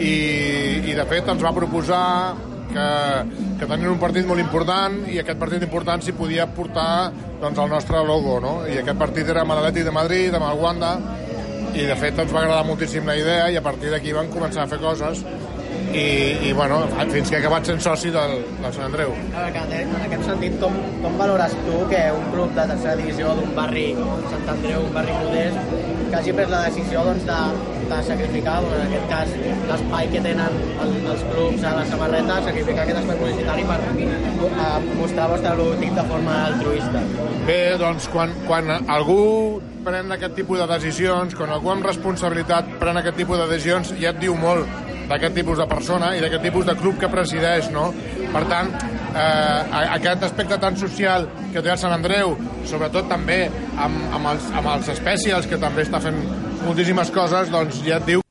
i, 0.00 0.14
i 0.90 0.94
de 0.96 1.06
fet 1.06 1.28
ens 1.30 1.44
va 1.44 1.54
proposar 1.54 2.49
que, 2.74 2.88
que 3.60 3.66
tenien 3.66 3.90
un 3.92 4.00
partit 4.02 4.26
molt 4.28 4.42
important 4.42 5.00
i 5.10 5.20
aquest 5.22 5.40
partit 5.40 5.64
important 5.66 6.02
s'hi 6.04 6.14
podia 6.16 6.48
portar 6.56 7.10
doncs, 7.40 7.58
el 7.58 7.70
nostre 7.72 8.02
logo, 8.06 8.38
no? 8.42 8.54
I 8.68 8.80
aquest 8.82 9.00
partit 9.00 9.28
era 9.28 9.44
amb 9.44 9.56
l'Atlètic 9.56 9.88
de 9.88 9.94
Madrid, 9.94 10.36
amb 10.36 10.48
el 10.50 10.62
Wanda, 10.62 10.94
i 11.74 11.86
de 11.86 11.96
fet 11.98 12.18
ens 12.18 12.32
va 12.34 12.42
agradar 12.42 12.64
moltíssim 12.66 13.06
la 13.06 13.16
idea 13.18 13.50
i 13.50 13.56
a 13.58 13.62
partir 13.62 13.92
d'aquí 13.92 14.14
vam 14.16 14.30
començar 14.32 14.64
a 14.64 14.70
fer 14.70 14.80
coses 14.82 15.22
i, 15.92 16.48
i 16.48 16.52
bueno, 16.52 16.82
fins 17.10 17.30
que 17.30 17.36
he 17.36 17.40
acabat 17.40 17.66
sent 17.66 17.80
soci 17.82 18.12
del, 18.14 18.36
del 18.60 18.74
Sant 18.76 18.86
Andreu. 18.86 19.14
A 19.34 19.46
veure, 19.48 19.80
en 19.80 20.04
aquest 20.06 20.26
sentit, 20.28 20.56
com, 20.62 20.76
com 21.02 21.16
valores 21.18 21.56
tu 21.66 21.80
que 21.90 22.02
un 22.14 22.28
club 22.34 22.52
de 22.58 22.66
tercera 22.72 22.96
divisió 23.00 23.34
d'un 23.38 23.54
barri 23.56 23.88
Sant 24.30 24.52
Andreu, 24.54 24.84
un 24.86 24.94
barri 24.94 25.16
modest, 25.18 25.74
que 26.10 26.18
hagi 26.18 26.34
pres 26.34 26.50
la 26.50 26.60
decisió 26.66 27.02
doncs, 27.06 27.26
de, 27.26 27.38
de 27.90 27.98
sacrificar, 28.06 28.58
doncs, 28.64 28.76
en 28.76 28.84
aquest 28.86 29.08
cas, 29.10 29.32
l'espai 29.70 30.10
que 30.12 30.22
tenen 30.26 30.60
el, 30.84 30.94
els 31.14 31.24
clubs 31.30 31.66
a 31.66 31.74
la 31.78 31.86
samarreta, 31.90 32.38
sacrificar 32.46 32.84
aquest 32.86 33.00
espai 33.02 33.18
publicitari 33.22 33.66
per 33.70 33.80
eh, 33.86 34.76
mostrar 34.98 35.26
el 35.26 35.34
vostre 35.36 35.56
logotip 35.62 35.98
de 35.98 36.06
forma 36.12 36.36
altruista. 36.50 37.02
Bé, 37.48 37.58
doncs 37.80 38.06
quan, 38.12 38.34
quan 38.46 38.70
algú 38.80 39.24
pren 39.86 40.12
aquest 40.14 40.36
tipus 40.38 40.60
de 40.60 40.68
decisions, 40.70 41.34
quan 41.38 41.54
algú 41.54 41.72
amb 41.72 41.86
responsabilitat 41.86 42.78
pren 42.82 43.00
aquest 43.00 43.18
tipus 43.22 43.40
de 43.40 43.50
decisions, 43.54 43.94
ja 44.02 44.14
et 44.14 44.22
diu 44.22 44.38
molt 44.38 44.89
d'aquest 45.10 45.36
tipus 45.40 45.58
de 45.58 45.66
persona 45.70 46.14
i 46.16 46.22
d'aquest 46.22 46.44
tipus 46.46 46.66
de 46.68 46.76
club 46.78 46.98
que 47.00 47.10
presideix, 47.10 47.70
no? 47.74 47.90
Per 48.30 48.44
tant, 48.50 48.70
eh, 49.10 49.82
aquest 49.98 50.24
aspecte 50.30 50.58
tan 50.62 50.78
social 50.78 51.26
que 51.50 51.62
té 51.62 51.72
el 51.72 51.80
Sant 51.82 51.94
Andreu, 51.96 52.36
sobretot 52.70 53.10
també 53.10 53.42
amb, 53.50 54.00
amb, 54.14 54.32
els, 54.34 54.48
amb 54.54 54.72
els 54.76 54.90
especials, 54.94 55.50
que 55.50 55.58
també 55.60 55.86
està 55.86 56.00
fent 56.02 56.18
moltíssimes 56.64 57.10
coses, 57.14 57.50
doncs 57.50 57.82
ja 57.86 57.98
et 57.98 58.10
diu 58.12 58.24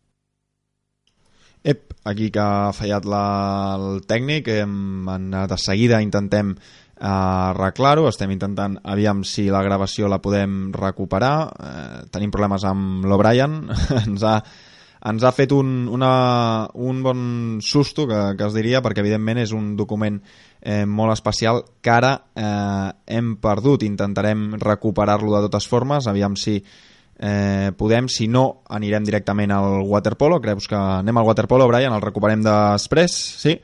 Ep, 1.59 1.91
aquí 2.07 2.29
que 2.31 2.39
ha 2.39 2.71
fallat 2.71 3.03
la, 3.03 3.23
el 3.75 4.05
tècnic, 4.07 4.47
hem 4.61 5.09
anat 5.11 5.51
de 5.51 5.57
seguida, 5.59 5.99
intentem 5.99 6.53
eh, 6.55 7.03
arreglar-ho, 7.03 8.07
estem 8.07 8.31
intentant 8.31 8.77
aviam 8.87 9.25
si 9.27 9.49
la 9.51 9.65
gravació 9.65 10.07
la 10.07 10.21
podem 10.23 10.71
recuperar, 10.71 11.35
eh, 11.51 11.99
tenim 12.15 12.31
problemes 12.31 12.63
amb 12.63 13.03
l'O'Brien, 13.11 13.59
ens 14.05 14.23
ha 14.23 14.37
ens 15.05 15.23
ha 15.23 15.31
fet 15.31 15.53
un, 15.55 15.87
una, 15.87 16.67
un 16.73 17.01
bon 17.03 17.21
susto, 17.63 18.05
que, 18.07 18.19
que 18.37 18.47
es 18.47 18.55
diria, 18.55 18.81
perquè 18.83 19.03
evidentment 19.03 19.39
és 19.45 19.53
un 19.55 19.73
document 19.79 20.19
eh, 20.59 20.83
molt 20.85 21.13
especial 21.15 21.63
que 21.81 21.93
ara 21.93 22.13
eh, 22.35 22.89
hem 23.15 23.35
perdut. 23.41 23.85
Intentarem 23.87 24.51
recuperar-lo 24.59 25.35
de 25.35 25.45
totes 25.47 25.69
formes, 25.71 26.09
aviam 26.11 26.35
si 26.39 26.57
eh, 26.59 27.71
podem, 27.77 28.09
si 28.11 28.27
no 28.27 28.63
anirem 28.69 29.07
directament 29.07 29.55
al 29.55 29.85
waterpolo, 29.87 30.41
creus 30.43 30.67
que 30.67 30.79
anem 30.79 31.17
al 31.17 31.29
waterpolo, 31.29 31.69
Brian, 31.71 31.95
el 31.95 32.03
recuperem 32.03 32.43
després, 32.43 33.15
sí? 33.45 33.55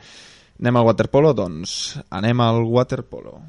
Anem 0.61 0.79
al 0.79 0.87
waterpolo? 0.87 1.35
Doncs 1.35 1.99
anem 2.15 2.41
al 2.41 2.63
waterpolo. 2.63 3.41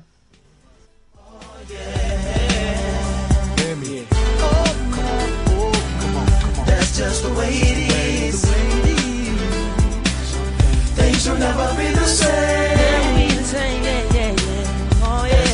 just 6.96 7.22
the 7.25 7.33
way 7.35 7.65
Things 10.96 11.28
will 11.28 11.38
never 11.38 11.68
be 11.76 11.88
the 11.92 12.06
same. 12.06 12.66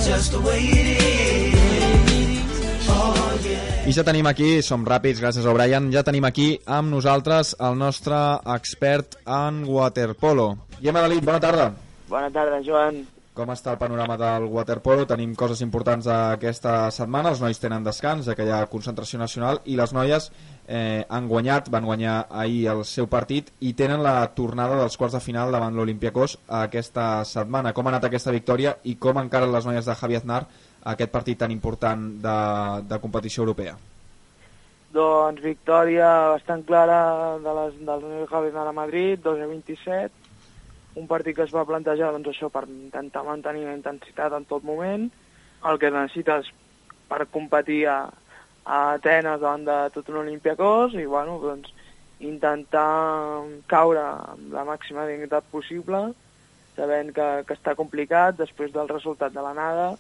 That's 0.03 0.07
just 0.07 0.33
the 0.33 0.41
way 0.41 0.59
it 0.59 0.87
is. 0.99 2.89
Oh, 2.89 3.39
yeah. 3.45 3.87
I 3.87 3.93
ja 3.95 4.03
tenim 4.03 4.27
aquí, 4.27 4.63
som 4.63 4.83
ràpids, 4.87 5.21
gràcies 5.23 5.47
a 5.47 5.55
Brian, 5.55 5.93
ja 5.95 6.03
tenim 6.03 6.25
aquí 6.27 6.57
amb 6.67 6.91
nosaltres 6.91 7.55
el 7.61 7.79
nostre 7.79 8.19
expert 8.55 9.19
en 9.27 9.63
waterpolo. 9.69 10.57
Guillem 10.81 10.99
Adelit, 10.99 11.25
bona 11.25 11.39
tarda. 11.39 11.71
Bona 12.11 12.31
tarda, 12.35 12.59
Joan. 12.67 13.05
Com 13.33 13.49
està 13.49 13.73
el 13.73 13.79
panorama 13.81 14.19
del 14.21 14.45
waterpolo? 14.53 15.07
Tenim 15.09 15.31
coses 15.41 15.63
importants 15.65 16.05
aquesta 16.13 16.91
setmana, 16.93 17.31
els 17.33 17.41
nois 17.41 17.57
tenen 17.57 17.85
descans, 17.87 18.27
ja 18.29 18.35
que 18.37 18.45
hi 18.45 18.51
ha 18.53 18.67
concentració 18.69 19.17
nacional, 19.23 19.63
i 19.65 19.77
les 19.79 19.95
noies 19.97 20.27
eh, 20.69 21.07
han 21.09 21.31
guanyat, 21.31 21.71
van 21.73 21.87
guanyar 21.89 22.17
ahir 22.29 22.67
el 22.75 22.83
seu 22.85 23.09
partit 23.09 23.49
i 23.65 23.73
tenen 23.79 24.05
la 24.05 24.19
tornada 24.37 24.77
dels 24.83 25.01
quarts 25.01 25.17
de 25.17 25.23
final 25.25 25.55
davant 25.57 25.73
l'Olimpiakos 25.73 26.37
aquesta 26.59 27.25
setmana. 27.25 27.73
Com 27.73 27.89
ha 27.89 27.95
anat 27.95 28.11
aquesta 28.11 28.37
victòria 28.37 28.77
i 28.85 28.99
com 29.01 29.23
encara 29.23 29.49
les 29.49 29.65
noies 29.65 29.89
de 29.89 29.97
Javi 29.97 30.21
Aznar 30.21 30.43
aquest 30.93 31.15
partit 31.17 31.41
tan 31.41 31.57
important 31.57 32.05
de, 32.21 32.37
de 32.85 33.01
competició 33.01 33.47
europea? 33.47 33.79
Doncs 34.93 35.41
victòria 35.41 36.09
bastant 36.35 36.67
clara 36.69 37.01
de 37.41 37.57
les, 37.63 37.81
del 37.89 38.05
Javi 38.29 38.53
Aznar 38.53 38.69
a 38.69 38.77
Madrid, 38.77 39.25
2 39.25 39.41
a 39.41 39.49
27, 39.49 40.22
un 40.95 41.07
partit 41.09 41.37
que 41.37 41.47
es 41.47 41.55
va 41.55 41.67
plantejar 41.69 42.13
doncs, 42.13 42.33
això 42.33 42.51
per 42.53 42.65
intentar 42.69 43.25
mantenir 43.25 43.65
la 43.67 43.77
intensitat 43.77 44.35
en 44.37 44.45
tot 44.49 44.65
moment, 44.65 45.09
el 45.69 45.79
que 45.79 45.93
necessites 45.93 46.51
per 47.09 47.27
competir 47.33 47.87
a, 47.89 47.99
a 48.65 48.81
Atenes 48.97 49.41
davant 49.41 49.65
de 49.69 49.79
tot 49.95 50.11
un 50.13 50.23
Olimpiakos 50.25 50.97
i 50.99 51.07
bueno, 51.07 51.39
doncs, 51.43 51.73
intentar 52.23 53.43
caure 53.71 54.03
amb 54.03 54.53
la 54.55 54.67
màxima 54.69 55.07
dignitat 55.09 55.49
possible, 55.51 56.13
sabent 56.77 57.11
que, 57.17 57.29
que 57.49 57.57
està 57.57 57.75
complicat 57.79 58.39
després 58.39 58.73
del 58.73 58.89
resultat 58.91 59.35
de 59.35 59.43
l'anada 59.45 59.93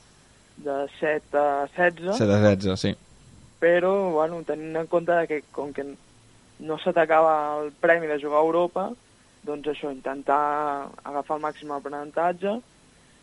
de 0.62 0.76
7 1.00 1.38
a 1.38 1.66
16. 1.74 2.16
7 2.20 2.37
a 2.37 2.55
16, 2.55 2.81
sí. 2.81 2.94
Però, 3.62 3.92
bueno, 4.14 4.40
tenint 4.46 4.76
en 4.81 4.88
compte 4.90 5.16
que 5.31 5.42
com 5.55 5.72
que 5.74 5.85
no 6.62 6.78
s'atacava 6.83 7.62
el 7.62 7.72
premi 7.83 8.11
de 8.11 8.18
jugar 8.22 8.40
a 8.40 8.46
Europa, 8.46 8.90
doncs 9.42 9.68
això, 9.72 9.90
intentar 9.90 10.88
agafar 11.02 11.37
el 11.38 11.42
màxim 11.42 11.72
aprenentatge 11.74 12.59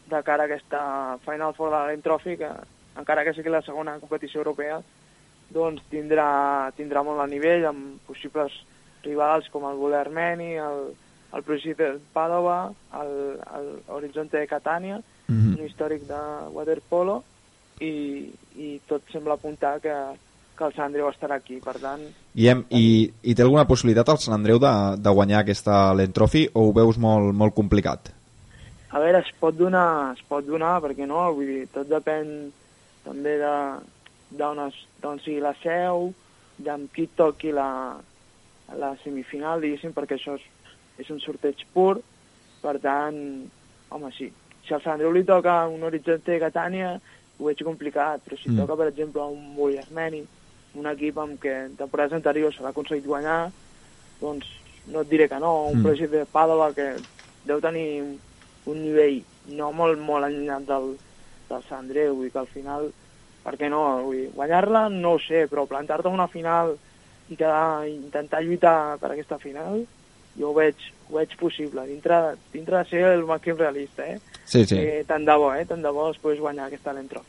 de 0.10 0.22
cara 0.26 0.44
a 0.44 0.50
aquesta 0.50 0.82
Final 1.26 1.54
Four 1.54 1.76
de 1.76 1.98
Trophy, 2.04 2.38
que 2.38 2.50
encara 3.00 3.24
que 3.24 3.34
sigui 3.34 3.52
la 3.54 3.62
segona 3.62 4.00
competició 4.02 4.42
europea, 4.42 4.82
doncs 5.54 5.84
tindrà, 5.90 6.72
tindrà 6.78 7.04
molt 7.06 7.22
a 7.24 7.28
nivell 7.30 7.66
amb 7.70 8.02
possibles 8.08 8.54
rivals 9.04 9.48
com 9.54 9.66
el 9.70 9.78
Gol 9.80 9.96
Armeni, 9.98 10.54
el, 10.60 10.94
el 11.34 11.46
Projecte 11.48 11.94
Padova, 12.14 12.72
el, 13.02 13.14
el 13.58 13.70
Horizonte 13.88 14.38
de 14.38 14.48
Catània, 14.48 15.00
mm 15.28 15.36
-hmm. 15.36 15.60
un 15.60 15.66
històric 15.66 16.08
de 16.08 16.22
waterpolo, 16.52 17.24
i, 17.80 18.32
i 18.56 18.82
tot 18.88 19.02
sembla 19.12 19.34
apuntar 19.34 19.80
que, 19.80 19.96
que 20.58 20.66
el 20.66 20.74
Sant 20.74 20.86
Andreu 20.86 21.10
estarà 21.10 21.36
aquí, 21.36 21.60
per 21.64 21.80
tant... 21.80 22.04
Guillem, 22.40 22.62
i, 22.72 23.10
i 23.28 23.34
té 23.36 23.44
alguna 23.44 23.66
possibilitat 23.68 24.14
el 24.14 24.20
Sant 24.24 24.38
Andreu 24.38 24.62
de, 24.64 24.72
de 25.04 25.12
guanyar 25.12 25.42
aquesta 25.42 25.90
Lentrofi 25.92 26.46
o 26.56 26.70
ho 26.70 26.72
veus 26.78 26.96
molt, 27.02 27.34
molt 27.36 27.52
complicat? 27.58 28.14
A 28.96 29.02
veure, 29.04 29.20
es 29.20 29.32
pot 29.42 29.58
donar, 29.60 30.14
es 30.16 30.24
pot 30.30 30.46
donar, 30.48 30.78
perquè 30.86 31.04
no? 31.10 31.26
Vull 31.36 31.52
dir, 31.52 31.66
tot 31.74 31.90
depèn 31.92 32.32
també 33.04 33.36
de 33.42 33.54
d'on 34.40 35.20
sigui 35.20 35.42
la 35.44 35.52
seu, 35.60 36.14
de 36.62 36.72
amb 36.72 36.88
qui 36.94 37.10
toqui 37.18 37.52
la, 37.52 37.98
la 38.78 38.94
semifinal, 39.04 39.60
diguéssim, 39.60 39.92
perquè 39.96 40.16
això 40.16 40.36
és, 40.40 40.48
és 41.02 41.10
un 41.12 41.20
sorteig 41.24 41.66
pur, 41.74 41.98
per 42.64 42.78
tant, 42.84 43.18
home, 43.90 44.12
sí. 44.16 44.30
Si 44.68 44.76
al 44.76 44.84
Sant 44.84 44.96
Andreu 44.96 45.12
li 45.16 45.26
toca 45.26 45.64
un 45.68 45.84
Horizonte 45.84 46.32
de 46.32 46.42
Catània, 46.44 46.96
ho 47.40 47.48
veig 47.48 47.64
complicat, 47.66 48.22
però 48.24 48.38
si 48.38 48.50
Mm. 48.52 48.62
toca, 48.62 48.76
per 48.78 48.92
exemple, 48.94 49.24
un 49.28 49.56
Buri 49.56 49.80
Armeni, 49.82 50.24
un 50.76 50.86
equip 50.92 51.18
amb 51.18 51.40
què 51.42 51.54
en 51.66 51.76
temporades 51.80 52.14
anteriors 52.14 52.56
se 52.56 52.64
l'ha 52.64 52.70
aconseguit 52.70 53.06
guanyar, 53.06 53.50
doncs 54.22 54.46
no 54.88 55.02
et 55.02 55.10
diré 55.10 55.28
que 55.30 55.40
no, 55.40 55.68
un 55.70 55.80
Mm. 55.80 55.84
projecte 55.84 56.18
de 56.18 56.26
Pàdova 56.26 56.74
que 56.74 56.96
deu 57.46 57.60
tenir 57.62 58.02
un, 58.66 58.84
nivell 58.84 59.24
no 59.48 59.72
molt, 59.72 60.00
molt 60.00 60.26
allunyat 60.26 60.66
del, 60.68 60.98
del 61.50 61.64
Sant 61.70 61.80
Andreu, 61.86 62.22
dir 62.22 62.32
que 62.32 62.40
al 62.40 62.48
final, 62.48 62.92
per 63.44 63.56
què 63.58 63.70
no? 63.70 64.04
Guanyar-la 64.36 64.90
no 64.90 65.14
ho 65.16 65.20
sé, 65.20 65.48
però 65.48 65.66
plantar-te 65.66 66.08
una 66.08 66.28
final 66.28 66.76
i 67.30 67.36
quedar, 67.36 67.88
intentar 67.88 68.44
lluitar 68.44 68.98
per 69.00 69.12
aquesta 69.12 69.38
final, 69.38 69.86
jo 70.38 70.50
ho 70.50 70.54
veig, 70.54 70.76
ho 71.10 71.16
veig 71.18 71.36
possible, 71.38 71.86
dintre, 71.88 72.36
dintre 72.54 72.78
de 72.78 72.90
ser 72.90 73.04
el 73.14 73.26
màxim 73.26 73.58
realista, 73.58 74.06
eh? 74.06 74.20
Sí, 74.46 74.66
sí. 74.66 74.78
Eh, 74.78 75.04
tant 75.08 75.26
de 75.26 75.36
bo, 75.36 75.54
eh? 75.54 75.66
Tant 75.66 75.82
de 75.82 75.90
bo 75.90 76.10
es 76.12 76.18
pogués 76.18 76.40
guanyar 76.40 76.68
aquesta 76.68 76.94
l'entro. 76.94 77.24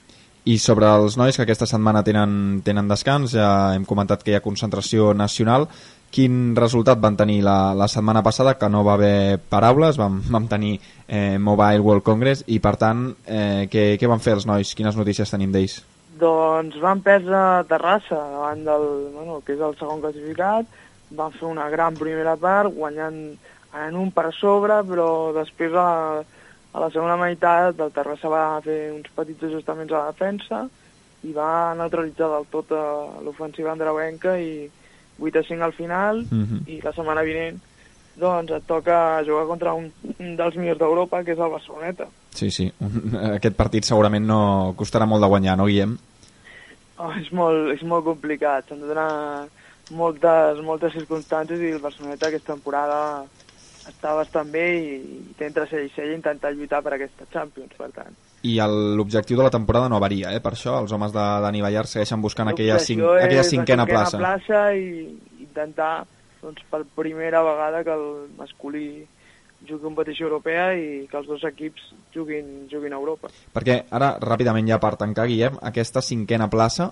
I 0.49 0.57
sobre 0.59 0.89
els 0.89 1.19
nois 1.21 1.37
que 1.37 1.45
aquesta 1.45 1.69
setmana 1.69 2.01
tenen, 2.07 2.63
tenen 2.65 2.89
descans, 2.89 3.35
ja 3.37 3.75
hem 3.77 3.85
comentat 3.85 4.23
que 4.25 4.33
hi 4.33 4.39
ha 4.39 4.45
concentració 4.45 5.13
nacional. 5.13 5.67
Quin 6.11 6.57
resultat 6.57 6.99
van 6.99 7.15
tenir 7.19 7.39
la, 7.47 7.75
la 7.77 7.87
setmana 7.89 8.23
passada, 8.27 8.57
que 8.59 8.71
no 8.73 8.83
va 8.87 8.97
haver 8.97 9.39
paraules, 9.53 10.01
vam, 10.01 10.19
vam 10.33 10.49
tenir 10.51 10.79
eh, 11.07 11.37
Mobile 11.39 11.85
World 11.85 12.03
Congress, 12.07 12.43
i 12.49 12.59
per 12.59 12.75
tant, 12.81 13.05
eh, 13.27 13.69
què, 13.71 13.85
què 14.01 14.11
van 14.11 14.25
fer 14.25 14.35
els 14.39 14.49
nois? 14.49 14.73
Quines 14.75 14.99
notícies 14.99 15.31
tenim 15.31 15.53
d'ells? 15.55 15.79
Doncs 16.21 16.81
van 16.83 17.05
perdre 17.05 17.37
a 17.37 17.63
Terrassa 17.69 18.19
davant 18.19 18.65
del, 18.67 18.89
bueno, 19.15 19.39
que 19.45 19.55
és 19.55 19.63
el 19.63 19.77
segon 19.79 20.03
classificat, 20.03 20.67
van 21.17 21.37
fer 21.37 21.47
una 21.49 21.69
gran 21.71 21.95
primera 22.01 22.35
part, 22.41 22.73
guanyant 22.75 23.23
en 23.77 23.97
un 23.97 24.11
per 24.11 24.31
sobre, 24.35 24.81
però 24.89 25.09
després 25.37 25.77
a, 25.79 25.89
a 26.73 26.81
la 26.81 26.91
segona 26.91 27.17
meitat 27.17 27.81
el 27.81 27.91
Terrassa 27.93 28.29
va 28.31 28.61
fer 28.65 28.93
uns 28.95 29.09
petits 29.17 29.43
ajustaments 29.49 29.93
a 29.93 29.99
la 30.05 30.13
defensa 30.13 30.61
i 31.27 31.33
va 31.37 31.75
neutralitzar 31.77 32.29
del 32.33 32.47
tot 32.53 32.71
a 32.73 32.85
l'ofensiva 33.25 33.73
andreuenca 33.73 34.37
i 34.39 34.69
8 35.21 35.39
a 35.39 35.43
5 35.43 35.63
al 35.67 35.73
final 35.77 36.23
Mhm. 36.31 36.63
i 36.67 36.81
la 36.81 36.93
setmana 36.93 37.23
vinent 37.27 37.59
doncs 38.21 38.51
et 38.53 38.65
toca 38.67 39.23
jugar 39.25 39.47
contra 39.47 39.73
un, 39.75 39.91
un 40.19 40.37
dels 40.37 40.57
millors 40.57 40.79
d'Europa, 40.79 41.23
que 41.25 41.33
és 41.33 41.39
el 41.39 41.51
Barceloneta. 41.51 42.07
Sí, 42.35 42.51
sí. 42.51 42.71
Aquest 43.35 43.57
partit 43.57 43.85
segurament 43.85 44.27
no 44.27 44.75
costarà 44.77 45.07
molt 45.07 45.23
de 45.23 45.29
guanyar, 45.29 45.57
no, 45.57 45.65
Guillem? 45.67 45.97
Oh, 46.99 47.13
és, 47.17 47.31
molt, 47.33 47.71
és 47.73 47.83
molt 47.83 48.05
complicat, 48.05 48.67
s'han 48.69 48.81
de 48.83 48.87
donar 48.91 49.47
moltes, 49.91 50.61
moltes 50.63 50.93
circumstàncies 50.93 51.61
i 51.61 51.73
el 51.73 51.81
Barceloneta 51.81 52.29
aquesta 52.29 52.53
temporada 52.53 53.25
està 53.89 54.15
bastant 54.19 54.51
bé 54.53 54.67
i, 54.77 54.97
i 55.31 55.35
té 55.39 55.49
entre 55.49 55.67
cella 55.71 55.87
i 55.89 55.93
cella 55.95 56.17
intentar 56.17 56.53
lluitar 56.55 56.83
per 56.85 56.95
aquesta 56.97 57.27
Champions, 57.33 57.73
per 57.79 57.91
tant. 57.97 58.17
I 58.45 58.57
l'objectiu 58.97 59.37
de 59.37 59.45
la 59.45 59.53
temporada 59.53 59.89
no 59.93 60.01
varia, 60.01 60.33
eh? 60.33 60.41
Per 60.41 60.55
això 60.55 60.79
els 60.81 60.93
homes 60.97 61.13
de 61.13 61.25
Dani 61.45 61.61
Ballar 61.65 61.87
segueixen 61.89 62.23
buscant 62.25 62.49
aquella, 62.53 62.79
cinc, 62.81 63.05
aquella 63.05 63.45
la 63.45 63.51
cinquena 63.51 63.87
plaça. 63.89 64.21
plaça 64.21 64.63
i 64.77 65.09
intentar 65.45 66.07
doncs, 66.41 66.63
per 66.71 66.85
primera 66.97 67.43
vegada 67.45 67.85
que 67.85 67.93
el 67.97 68.07
masculí 68.39 68.89
jugui 69.69 69.83
competició 69.83 70.31
europea 70.31 70.71
i 70.73 71.07
que 71.11 71.19
els 71.19 71.29
dos 71.29 71.43
equips 71.45 71.91
juguin, 72.15 72.67
juguin 72.73 72.95
a 72.97 73.01
Europa. 73.01 73.29
Perquè 73.53 73.83
ara, 73.93 74.15
ràpidament 74.23 74.71
ja 74.73 74.81
per 74.81 74.95
tancar, 75.01 75.29
Guillem, 75.29 75.59
aquesta 75.61 76.01
cinquena 76.05 76.49
plaça 76.53 76.91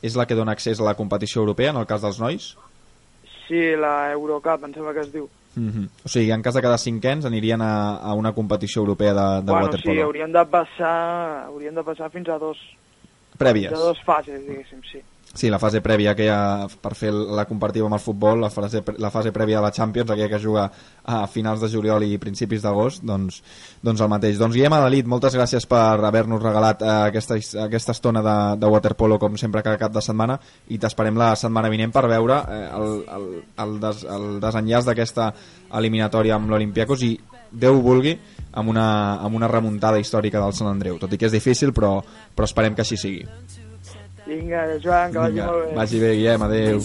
és 0.00 0.16
la 0.16 0.24
que 0.24 0.38
dona 0.38 0.56
accés 0.56 0.80
a 0.80 0.86
la 0.86 0.96
competició 0.96 1.44
europea 1.44 1.74
en 1.74 1.82
el 1.82 1.88
cas 1.88 2.00
dels 2.00 2.20
nois? 2.22 2.54
Sí, 3.46 3.60
la 3.76 4.12
Eurocup, 4.14 4.64
em 4.64 4.72
sembla 4.72 4.94
que 4.96 5.04
es 5.04 5.12
diu. 5.12 5.28
Mm 5.56 5.68
-hmm. 5.68 5.88
O 6.04 6.08
sigui, 6.08 6.30
en 6.30 6.42
cas 6.42 6.54
de 6.54 6.60
quedar 6.60 6.78
cinquens 6.78 7.24
anirien 7.24 7.60
a, 7.60 7.96
a 7.96 8.14
una 8.14 8.32
competició 8.32 8.80
europea 8.80 9.12
de, 9.12 9.42
de 9.42 9.50
bueno, 9.52 9.66
waterpolo. 9.66 9.94
sí, 9.94 10.00
haurien 10.00 10.32
de 10.32 10.44
passar, 10.46 11.44
haurien 11.46 11.74
de 11.74 11.82
passar 11.82 12.10
fins 12.10 12.28
a 12.28 12.38
dos, 12.38 12.58
Prèvies. 13.38 13.68
fins 13.68 13.80
a 13.80 13.84
dos 13.84 14.02
fases, 14.04 14.46
diguéssim, 14.46 14.80
sí. 14.92 15.02
Sí, 15.32 15.46
la 15.46 15.60
fase 15.62 15.78
prèvia 15.78 16.10
que 16.18 16.26
ha 16.26 16.66
per 16.82 16.90
fer 16.98 17.12
la 17.14 17.44
comparativa 17.46 17.86
amb 17.86 17.94
el 17.94 18.02
futbol, 18.02 18.40
la 18.42 18.48
fase, 18.50 18.80
la 18.98 19.12
fase 19.14 19.30
prèvia 19.30 19.60
de 19.60 19.62
la 19.62 19.70
Champions, 19.70 20.10
aquella 20.10 20.28
que 20.28 20.40
juga 20.42 20.64
a 21.06 21.20
finals 21.30 21.62
de 21.62 21.68
juliol 21.70 22.02
i 22.02 22.18
principis 22.18 22.64
d'agost, 22.64 23.04
doncs, 23.06 23.38
doncs 23.78 24.02
el 24.02 24.10
mateix. 24.10 24.40
Doncs 24.40 24.58
Guillem 24.58 24.74
Adalit, 24.74 25.06
moltes 25.06 25.38
gràcies 25.38 25.68
per 25.70 26.02
haver-nos 26.08 26.42
regalat 26.42 26.82
eh, 26.82 26.90
aquesta, 27.12 27.38
aquesta 27.62 27.94
estona 27.94 28.24
de, 28.26 28.36
de 28.58 28.72
waterpolo, 28.74 29.20
com 29.22 29.38
sempre, 29.38 29.62
cada 29.62 29.78
cap 29.78 29.94
de 29.94 30.02
setmana, 30.02 30.40
i 30.66 30.82
t'esperem 30.82 31.22
la 31.22 31.36
setmana 31.38 31.70
vinent 31.70 31.94
per 31.94 32.08
veure 32.10 32.42
eh, 32.50 32.66
el, 32.80 33.00
el, 33.14 33.28
el, 33.62 33.78
des, 33.86 34.04
el 34.10 34.28
desenllaç 34.42 34.90
d'aquesta 34.90 35.30
eliminatòria 35.78 36.40
amb 36.40 36.50
l'Olimpiakos 36.50 37.06
i 37.06 37.14
Déu 37.50 37.80
vulgui 37.82 38.12
amb 38.54 38.70
una, 38.70 39.18
amb 39.22 39.34
una 39.34 39.48
remuntada 39.50 39.98
històrica 39.98 40.42
del 40.42 40.54
Sant 40.54 40.70
Andreu, 40.70 40.98
tot 41.02 41.12
i 41.14 41.18
que 41.18 41.26
és 41.26 41.34
difícil 41.34 41.74
però, 41.74 41.96
però 42.34 42.46
esperem 42.46 42.76
que 42.78 42.84
així 42.84 42.98
sigui 42.98 43.24
Vinga, 44.30 44.78
Joan, 44.78 45.10
que 45.12 45.18
vagi 45.18 45.32
Vinga, 45.34 45.46
molt 45.50 45.64
bé. 45.66 45.74
vagi 45.74 46.00
bé 46.00 46.14
Guillem, 46.14 46.42
adeu 46.42 46.78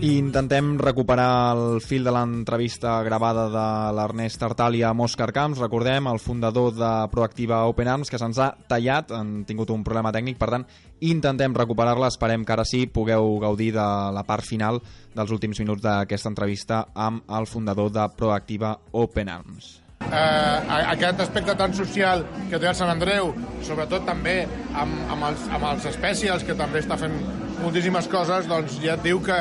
I 0.00 0.14
intentem 0.16 0.78
recuperar 0.80 1.52
el 1.52 1.82
fil 1.84 2.06
de 2.06 2.12
l'entrevista 2.14 2.94
gravada 3.04 3.42
de 3.52 3.64
l'Ernest 3.92 4.38
Tartàlia 4.40 4.88
amb 4.88 5.04
Òscar 5.04 5.26
Camps, 5.36 5.60
recordem, 5.60 6.06
el 6.08 6.22
fundador 6.24 6.72
de 6.72 6.88
Proactiva 7.12 7.58
Open 7.68 7.90
Arms, 7.92 8.08
que 8.08 8.16
se'ns 8.16 8.40
ha 8.40 8.46
tallat, 8.70 9.12
han 9.12 9.42
tingut 9.44 9.68
un 9.74 9.84
problema 9.84 10.08
tècnic, 10.16 10.38
per 10.40 10.48
tant, 10.54 10.64
intentem 11.04 11.52
recuperar-la, 11.52 12.08
esperem 12.08 12.48
que 12.48 12.56
ara 12.56 12.64
sí 12.64 12.86
pugueu 12.88 13.36
gaudir 13.44 13.74
de 13.76 13.86
la 14.16 14.24
part 14.24 14.48
final 14.48 14.80
dels 15.12 15.36
últims 15.36 15.60
minuts 15.60 15.84
d'aquesta 15.84 16.32
entrevista 16.32 16.86
amb 16.96 17.28
el 17.28 17.44
fundador 17.44 17.92
de 17.92 18.08
Proactiva 18.16 18.78
Open 18.92 19.28
Arms. 19.28 19.82
eh, 20.00 20.86
aquest 20.94 21.20
aspecte 21.20 21.54
tan 21.54 21.74
social 21.74 22.24
que 22.48 22.58
té 22.58 22.66
el 22.70 22.74
Sant 22.74 22.88
Andreu, 22.88 23.34
sobretot 23.62 24.06
també 24.08 24.46
amb, 24.72 24.96
amb, 25.12 25.26
els, 25.28 25.44
amb 25.52 25.66
els 25.74 25.84
espècies, 25.92 26.44
que 26.46 26.56
també 26.56 26.80
està 26.80 26.96
fent 26.96 27.20
moltíssimes 27.60 28.08
coses, 28.08 28.48
doncs 28.48 28.80
ja 28.80 28.96
et 28.96 29.04
diu 29.04 29.20
que, 29.20 29.38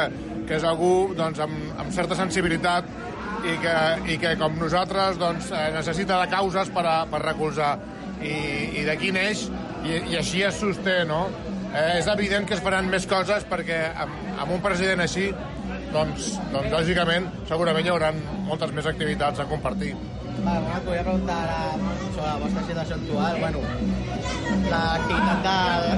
que 0.49 0.57
és 0.57 0.65
algú 0.65 1.13
doncs, 1.13 1.39
amb, 1.45 1.57
amb 1.77 1.93
certa 1.93 2.17
sensibilitat 2.17 2.88
i 3.45 3.55
que, 3.62 3.75
i 4.09 4.17
que 4.19 4.33
com 4.39 4.57
nosaltres 4.59 5.19
doncs, 5.21 5.51
eh, 5.53 5.69
necessita 5.75 6.17
de 6.23 6.29
causes 6.31 6.71
per, 6.73 6.85
a, 6.89 6.97
per 7.12 7.21
recolzar. 7.23 7.75
I, 8.19 8.33
i 8.81 8.81
d'aquí 8.83 9.13
neix 9.15 9.45
i, 9.85 9.93
i 10.12 10.17
així 10.19 10.41
es 10.43 10.57
sosté, 10.59 11.03
no? 11.07 11.27
Eh, 11.69 11.99
és 12.01 12.09
evident 12.12 12.49
que 12.49 12.57
es 12.57 12.63
faran 12.65 12.89
més 12.91 13.05
coses 13.07 13.45
perquè 13.47 13.77
amb, 13.93 14.15
amb 14.41 14.57
un 14.57 14.63
president 14.65 15.05
així 15.05 15.29
doncs, 15.93 16.33
doncs 16.51 16.73
lògicament 16.73 17.29
segurament 17.47 17.85
hi 17.85 17.93
haurà 17.93 18.09
moltes 18.49 18.73
més 18.75 18.89
activitats 18.89 19.39
a 19.39 19.47
compartir. 19.47 19.93
Va, 20.39 20.55
Ronald, 20.55 20.85
volia 20.88 21.03
preguntar 21.05 21.38
ara 21.45 21.62
sobre 21.77 22.25
la 22.25 22.35
vostra 22.41 22.65
situació 22.67 22.97
actual. 22.97 23.39
Bueno, 23.43 23.63
l'activitat 24.73 25.45
de, 25.45 25.57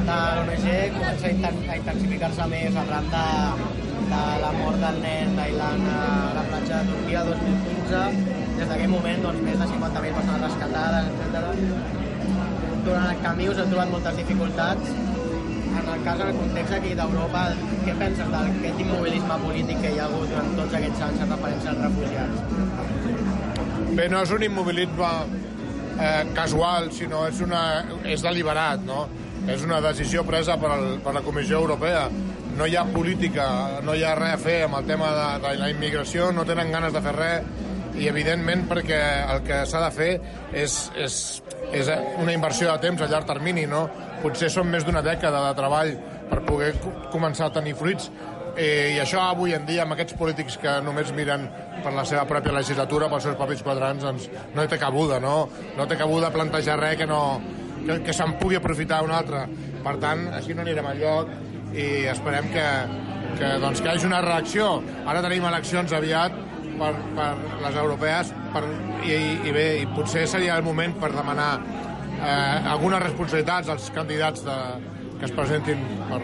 de 0.09 0.19
l'ONG 0.37 0.67
comença 0.97 1.31
a 1.31 1.79
intensificar-se 1.79 2.47
més 2.51 2.79
arran 2.83 3.09
de, 3.15 3.25
de 4.11 4.41
la 4.43 4.51
mort 4.59 4.77
del 4.83 4.97
nen 5.05 5.35
d'Ailan 5.37 5.83
a 5.95 5.99
la 6.35 6.43
platja 6.49 6.81
de 6.81 6.91
Turquia 6.91 7.23
2015. 7.27 8.01
Des 8.57 8.67
d'aquell 8.69 8.91
moment, 8.91 9.23
doncs, 9.25 9.43
més 9.45 9.57
de 9.61 9.67
50.000 9.71 10.17
persones 10.17 10.41
rescatades, 10.47 11.05
etc. 11.13 11.35
Durant 12.85 13.07
el 13.13 13.21
camí 13.23 13.47
us 13.51 13.61
heu 13.61 13.69
trobat 13.71 13.93
moltes 13.93 14.19
dificultats. 14.19 14.91
En 15.71 15.87
el 15.93 16.01
cas, 16.05 16.19
en 16.19 16.27
el 16.27 16.35
context 16.35 16.73
aquí 16.77 16.91
d'Europa, 16.99 17.43
què 17.85 17.93
penses 18.01 18.27
d'aquest 18.33 18.81
immobilisme 18.83 19.37
polític 19.45 19.79
que 19.85 19.93
hi 19.93 20.01
ha 20.01 20.09
hagut 20.09 20.27
durant 20.33 20.51
tots 20.59 20.75
aquests 20.81 21.05
anys 21.07 21.23
en 21.25 21.31
referència 21.35 21.71
als 21.71 21.81
refugiats? 21.85 22.37
Bé, 23.95 24.09
no 24.11 24.21
és 24.25 24.35
un 24.35 24.45
immobilisme 24.49 25.13
eh, 25.95 26.23
casual, 26.35 26.91
sinó 26.95 27.23
és, 27.29 27.39
una, 27.47 27.63
és 28.03 28.27
deliberat, 28.27 28.83
no? 28.87 29.05
És 29.49 29.63
una 29.65 29.79
decisió 29.81 30.25
presa 30.27 30.59
per, 30.61 30.75
el, 30.75 30.99
per 31.05 31.15
la 31.15 31.23
Comissió 31.25 31.63
Europea. 31.63 32.05
No 32.61 32.67
hi 32.69 32.75
ha 32.77 32.83
política, 32.93 33.45
no 33.81 33.95
hi 33.97 34.03
ha 34.05 34.11
res 34.13 34.35
a 34.35 34.37
fer 34.37 34.57
amb 34.67 34.75
el 34.77 34.85
tema 34.85 35.07
de, 35.17 35.27
de 35.41 35.53
la 35.57 35.69
immigració, 35.71 36.27
no 36.35 36.43
tenen 36.45 36.69
ganes 36.69 36.93
de 36.93 37.01
fer 37.01 37.13
res 37.15 37.97
i 37.97 38.05
evidentment 38.07 38.67
perquè 38.69 38.99
el 39.33 39.41
que 39.47 39.63
s'ha 39.65 39.81
de 39.87 39.89
fer 39.95 40.09
és, 40.53 40.75
és, 40.93 41.15
és 41.73 41.89
una 42.21 42.35
inversió 42.35 42.69
de 42.69 42.77
temps 42.85 43.01
a 43.01 43.07
llarg 43.09 43.25
termini, 43.25 43.63
no? 43.65 43.87
Potser 44.21 44.51
són 44.53 44.69
més 44.69 44.85
d'una 44.85 45.01
dècada 45.01 45.41
de 45.47 45.55
treball 45.57 45.95
per 46.29 46.43
poder 46.45 46.75
co- 46.83 46.93
començar 47.17 47.49
a 47.49 47.55
tenir 47.57 47.73
fruits 47.81 48.11
Eh, 48.51 48.97
I 48.97 48.99
això 48.99 49.21
avui 49.31 49.53
en 49.55 49.63
dia, 49.65 49.85
amb 49.85 49.93
aquests 49.95 50.17
polítics 50.19 50.57
que 50.59 50.71
només 50.83 51.07
miren 51.15 51.45
per 51.81 51.93
la 51.95 52.03
seva 52.03 52.25
pròpia 52.27 52.51
legislatura, 52.51 53.07
pels 53.07 53.23
seus 53.23 53.37
propis 53.39 53.61
quatre 53.63 53.85
anys, 53.87 54.03
doncs 54.03 54.25
no 54.53 54.65
té 54.67 54.75
cabuda, 54.77 55.21
no? 55.23 55.47
No 55.77 55.85
té 55.87 55.95
cabuda 55.95 56.33
plantejar 56.35 56.75
res 56.81 56.97
que, 56.99 57.07
no, 57.07 57.39
que, 57.85 58.01
que 58.03 58.13
se'n 58.13 58.33
pugui 58.41 58.59
aprofitar 58.59 58.99
un 59.07 59.13
altre. 59.15 59.45
Per 59.85 59.93
tant, 60.03 60.25
així 60.35 60.51
no 60.53 60.65
anirem 60.65 60.89
enlloc 60.91 61.31
i 61.73 62.05
esperem 62.11 62.47
que, 62.53 62.67
que, 63.39 63.51
doncs, 63.63 63.81
que 63.81 63.89
hi 63.89 63.93
hagi 63.95 64.09
una 64.09 64.21
reacció. 64.25 64.71
Ara 65.05 65.23
tenim 65.25 65.45
eleccions 65.49 65.93
aviat, 65.95 66.35
per, 66.81 66.93
per 67.17 67.29
les 67.61 67.77
europees 67.83 68.31
per, 68.53 68.63
i, 69.05 69.17
i 69.47 69.53
bé, 69.55 69.67
i 69.83 69.87
potser 69.95 70.25
seria 70.29 70.57
el 70.57 70.65
moment 70.65 70.95
per 71.01 71.11
demanar 71.13 71.51
eh, 72.17 72.71
algunes 72.73 73.03
responsabilitats 73.03 73.71
als 73.73 73.89
candidats 73.95 74.45
de, 74.47 74.57
que 75.19 75.29
es 75.29 75.35
presentin 75.37 75.83
per, 76.09 76.19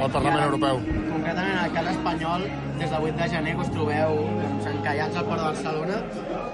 pel 0.00 0.12
Parlament 0.16 0.46
Europeu. 0.46 0.82
Concretament, 1.10 1.52
en 1.52 1.62
el 1.66 1.74
cas 1.76 1.90
espanyol, 1.92 2.46
des 2.80 2.88
del 2.88 3.08
8 3.10 3.16
de 3.20 3.30
gener 3.34 3.54
que 3.56 3.66
us 3.66 3.72
trobeu 3.74 4.18
doncs, 4.40 4.68
encallats 4.72 5.20
al 5.20 5.28
port 5.28 5.42
de 5.42 5.48
Barcelona. 5.50 6.02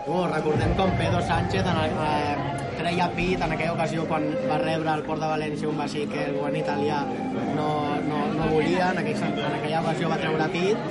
Oh, 0.06 0.24
recordem 0.32 0.74
com 0.78 0.94
Pedro 0.98 1.22
Sánchez 1.30 1.62
en 1.62 1.82
el, 1.84 2.00
eh, 2.06 2.55
treia 2.86 3.08
pit 3.16 3.40
en 3.42 3.50
aquella 3.52 3.72
ocasió 3.74 4.04
quan 4.06 4.28
va 4.46 4.56
rebre 4.62 4.88
al 4.92 5.02
port 5.02 5.18
de 5.18 5.26
València 5.26 5.66
un 5.68 5.78
vaixell 5.80 6.06
que 6.12 6.20
el 6.28 6.36
govern 6.38 6.54
italià 6.60 7.00
no, 7.56 7.68
no, 8.06 8.20
no 8.36 8.46
volia, 8.52 8.92
en, 8.92 9.00
aquell, 9.02 9.18
en 9.26 9.56
aquella 9.58 9.80
ocasió 9.82 10.10
va 10.12 10.18
treure 10.20 10.46
pit. 10.54 10.84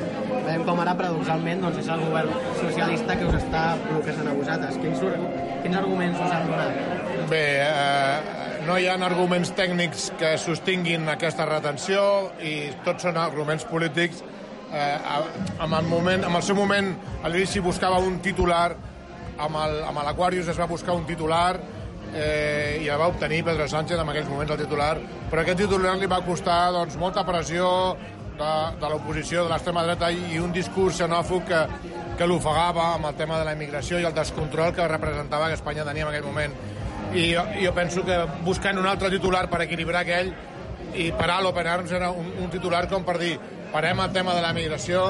Veiem 0.45 0.65
com 0.67 0.79
ara, 0.83 0.93
paradoxalment, 0.99 1.61
doncs, 1.63 1.77
és 1.81 1.87
el 1.93 2.01
govern 2.03 2.33
socialista 2.59 3.15
que 3.17 3.25
us 3.29 3.37
està 3.39 3.61
bloquejant 3.85 4.27
a 4.29 4.33
vosaltres. 4.35 4.75
Quins, 4.83 4.99
quins 5.63 5.77
arguments 5.79 6.19
us 6.21 6.33
han 6.35 6.49
donat? 6.51 6.81
Bé, 7.31 7.43
eh, 7.63 8.59
no 8.67 8.75
hi 8.77 8.89
ha 8.91 8.97
arguments 9.07 9.53
tècnics 9.57 10.09
que 10.19 10.33
sostinguin 10.41 11.07
aquesta 11.13 11.47
retenció 11.49 12.03
i 12.43 12.57
tots 12.85 13.07
són 13.07 13.17
arguments 13.21 13.63
polítics. 13.71 14.19
Eh, 14.73 14.97
en, 15.63 15.73
el 15.79 15.87
moment, 15.87 16.27
en 16.27 16.35
el 16.35 16.43
seu 16.43 16.59
moment, 16.59 16.91
a 17.23 17.31
l'inici 17.31 17.63
buscava 17.63 18.03
un 18.03 18.19
titular, 18.25 18.75
el- 19.39 19.81
amb 19.87 20.03
l'Aquarius 20.03 20.51
es 20.51 20.59
va 20.59 20.67
buscar 20.67 20.93
un 20.99 21.05
titular 21.07 21.55
eh, 22.15 22.79
i 22.81 22.89
el 22.89 22.99
va 22.99 23.09
obtenir 23.11 23.43
Pedro 23.43 23.67
Sánchez 23.67 23.99
en 23.99 24.09
aquells 24.09 24.29
moments 24.31 24.53
el 24.55 24.61
titular, 24.63 24.93
però 25.29 25.43
aquest 25.43 25.59
titular 25.65 25.95
li 25.99 26.09
va 26.09 26.21
costar 26.25 26.71
doncs, 26.73 26.95
molta 27.01 27.25
pressió 27.27 27.67
de, 28.39 28.53
de 28.79 28.91
l'oposició, 28.91 29.43
de 29.43 29.51
l'extrema 29.51 29.83
dreta 29.85 30.11
i, 30.11 30.39
un 30.39 30.55
discurs 30.55 31.01
xenòfob 31.01 31.45
que, 31.49 31.61
que 32.17 32.29
l'ofegava 32.29 32.93
amb 32.95 33.11
el 33.11 33.19
tema 33.19 33.39
de 33.39 33.47
la 33.47 33.55
immigració 33.57 33.99
i 33.99 34.07
el 34.07 34.15
descontrol 34.15 34.73
que 34.75 34.87
representava 34.87 35.51
que 35.51 35.59
Espanya 35.59 35.87
tenia 35.87 36.07
en 36.07 36.13
aquell 36.13 36.27
moment. 36.27 36.55
I 37.15 37.29
jo, 37.33 37.45
jo 37.61 37.75
penso 37.75 38.03
que 38.07 38.17
buscant 38.47 38.79
un 38.79 38.87
altre 38.89 39.11
titular 39.13 39.45
per 39.51 39.61
equilibrar 39.67 40.03
aquell 40.03 40.33
i 40.95 41.11
parar 41.15 41.41
l'Open 41.43 41.67
Arms 41.67 41.91
era 41.95 42.09
un, 42.11 42.31
un 42.43 42.51
titular 42.51 42.85
com 42.91 43.03
per 43.07 43.17
dir 43.19 43.35
parem 43.71 43.99
el 43.99 44.11
tema 44.15 44.35
de 44.35 44.43
la 44.43 44.53
migració, 44.55 45.09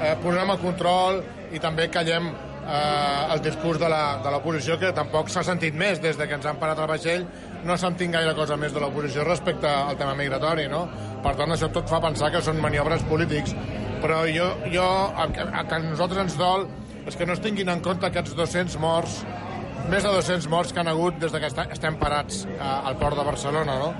eh, 0.00 0.14
posem 0.22 0.52
el 0.52 0.60
control 0.60 1.22
i 1.52 1.60
també 1.60 1.88
callem 1.92 2.32
eh, 2.66 3.32
el 3.34 3.42
discurs 3.44 3.80
de 3.80 3.88
l'oposició 3.90 4.78
que 4.80 4.92
tampoc 4.96 5.30
s'ha 5.32 5.44
sentit 5.46 5.74
més 5.74 6.00
des 6.02 6.18
de 6.18 6.26
que 6.26 6.36
ens 6.38 6.46
han 6.46 6.60
parat 6.62 6.82
el 6.82 6.90
vaixell 6.90 7.26
no 7.64 7.76
s'ha 7.76 7.88
sentit 7.88 8.12
gaire 8.12 8.34
cosa 8.34 8.56
més 8.56 8.74
de 8.74 8.82
l'oposició 8.82 9.24
respecte 9.24 9.68
al 9.68 9.96
tema 9.96 10.14
migratori 10.18 10.68
no? 10.72 10.86
per 11.22 11.36
tant 11.38 11.52
això 11.52 11.70
tot 11.72 11.88
fa 11.90 12.00
pensar 12.04 12.32
que 12.34 12.42
són 12.42 12.60
maniobres 12.62 13.06
polítics 13.10 13.54
però 14.02 14.24
jo, 14.28 14.50
jo 14.72 14.86
el, 15.22 15.32
que, 15.32 15.46
el 15.46 15.66
que 15.70 15.80
a 15.80 15.82
nosaltres 15.86 16.26
ens 16.26 16.38
dol 16.38 16.68
és 17.06 17.16
que 17.16 17.26
no 17.26 17.36
es 17.36 17.42
tinguin 17.42 17.70
en 17.70 17.82
compte 17.84 18.06
aquests 18.08 18.34
200 18.36 18.78
morts 18.82 19.22
més 19.90 20.02
de 20.02 20.10
200 20.10 20.48
morts 20.50 20.72
que 20.74 20.82
han 20.82 20.90
hagut 20.90 21.18
des 21.22 21.32
de 21.32 21.40
que 21.40 21.46
estem 21.46 21.98
parats 22.00 22.44
eh, 22.48 22.56
al 22.60 22.96
port 22.98 23.14
de 23.18 23.24
Barcelona, 23.26 23.76
no? 23.78 23.92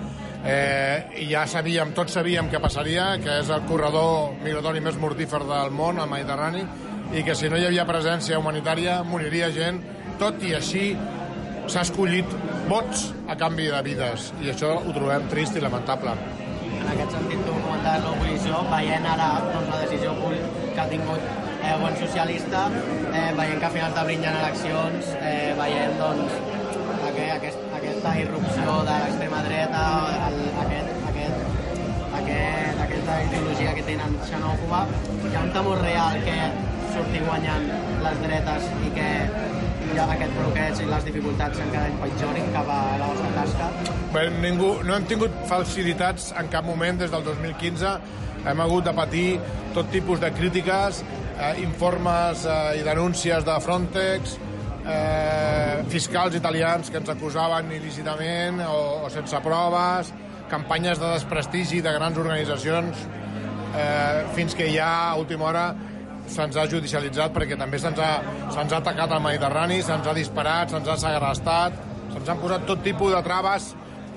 Eh, 0.46 1.26
ja 1.30 1.44
sabíem, 1.50 1.92
tots 1.94 2.16
sabíem 2.18 2.50
què 2.50 2.58
passaria, 2.62 3.06
que 3.22 3.40
és 3.42 3.48
el 3.54 3.62
corredor 3.70 4.34
migratori 4.42 4.82
més 4.82 4.98
mortífer 4.98 5.40
del 5.46 5.72
món, 5.74 5.98
el 6.02 6.10
Mediterrani, 6.10 6.64
i 7.14 7.22
que 7.22 7.34
si 7.38 7.50
no 7.50 7.58
hi 7.58 7.66
havia 7.68 7.86
presència 7.86 8.38
humanitària 8.40 9.02
moriria 9.06 9.50
gent, 9.54 9.78
tot 10.18 10.42
i 10.42 10.54
així 10.56 10.88
s'ha 11.70 11.82
escollit 11.86 12.34
vots 12.70 13.10
a 13.30 13.36
canvi 13.38 13.68
de 13.70 13.80
vides, 13.86 14.32
i 14.42 14.50
això 14.52 14.72
ho 14.80 14.94
trobem 14.94 15.26
trist 15.30 15.56
i 15.58 15.62
lamentable. 15.62 16.14
En 16.76 16.88
aquest 16.92 17.16
sentit, 17.16 17.40
com 17.46 17.58
comentaves 17.62 18.04
l'oposició, 18.06 18.60
veient 18.70 19.06
ara 19.10 19.30
doncs, 19.46 19.70
la 19.72 19.80
decisió 19.84 20.14
que 20.22 20.80
ha 20.82 20.86
tingut 20.90 21.22
eh, 21.22 21.72
el 21.72 21.80
govern 21.80 21.98
socialista, 22.02 22.66
eh, 23.12 23.30
veient 23.38 23.62
que 23.62 23.68
a 23.70 23.72
finals 23.78 23.96
d'abril 23.98 24.22
hi 24.22 24.28
ha 24.30 24.36
eleccions, 24.42 25.10
eh, 25.20 25.54
veient 25.58 25.98
doncs, 26.02 26.38
aquest, 27.08 27.34
aquest, 27.38 27.66
aquesta 27.80 28.14
irrupció 28.22 28.78
de 28.86 29.00
l'extrema 29.02 29.42
dreta, 29.46 29.82
el, 30.28 30.38
aquest, 30.66 30.94
aquest, 31.10 31.60
aquest, 32.20 32.86
aquesta 32.86 33.20
ideologia 33.26 33.74
que 33.78 33.86
tenen 33.90 34.18
xenòfoba, 34.30 34.86
hi 35.26 35.34
ha 35.34 35.44
un 35.48 35.54
temor 35.58 35.82
real 35.82 36.22
que 36.26 36.40
surti 36.96 37.20
guanyant 37.26 37.68
les 38.04 38.20
dretes 38.24 38.68
i 38.86 38.92
que 38.96 39.08
ha 39.96 40.06
aquest 40.12 40.32
bloqueig 40.36 40.80
i 40.82 40.86
les 40.90 41.04
dificultats 41.08 41.60
encara 41.64 41.88
empitjorin 41.92 42.48
cap 42.54 42.68
a 42.68 42.80
la 43.00 43.08
vostra 43.10 43.30
tasca. 43.36 43.68
Bé, 44.12 44.24
ningú, 44.42 44.72
no 44.84 44.96
hem 44.96 45.06
tingut 45.08 45.36
falsiditats 45.48 46.32
en 46.40 46.50
cap 46.52 46.66
moment 46.68 47.00
des 47.00 47.12
del 47.12 47.24
2015. 47.24 47.94
Hem 48.46 48.60
hagut 48.62 48.84
de 48.86 48.92
patir 48.96 49.28
tot 49.74 49.88
tipus 49.92 50.20
de 50.22 50.30
crítiques, 50.36 51.00
eh, 51.38 51.54
informes 51.64 52.44
eh, 52.44 52.80
i 52.80 52.84
denúncies 52.86 53.46
de 53.46 53.56
Frontex, 53.64 54.36
eh, 54.84 55.82
fiscals 55.92 56.36
italians 56.38 56.92
que 56.92 57.00
ens 57.00 57.10
acusaven 57.16 57.72
il·lícitament 57.80 58.62
o, 58.68 58.78
o 59.08 59.10
sense 59.12 59.40
proves, 59.44 60.12
campanyes 60.52 61.00
de 61.02 61.10
desprestigi 61.16 61.82
de 61.82 61.96
grans 61.96 62.20
organitzacions, 62.20 63.06
eh, 63.74 64.24
fins 64.36 64.54
que 64.54 64.70
ja 64.76 64.92
a 65.10 65.16
última 65.16 65.48
hora 65.50 65.70
se'ns 66.32 66.56
ha 66.58 66.66
judicialitzat 66.70 67.34
perquè 67.34 67.58
també 67.58 67.78
se'ns 67.82 68.00
ha, 68.02 68.10
se'ns 68.54 68.72
ha 68.72 68.80
atacat 68.82 69.16
al 69.16 69.22
Mediterrani, 69.24 69.80
se'ns 69.82 70.06
ha 70.06 70.14
disparat, 70.16 70.72
se'ns 70.74 70.88
ha 70.88 70.96
segrestat, 71.00 71.80
se'ns 72.12 72.30
han 72.32 72.40
posat 72.42 72.66
tot 72.68 72.82
tipus 72.84 73.14
de 73.14 73.22
traves 73.26 73.74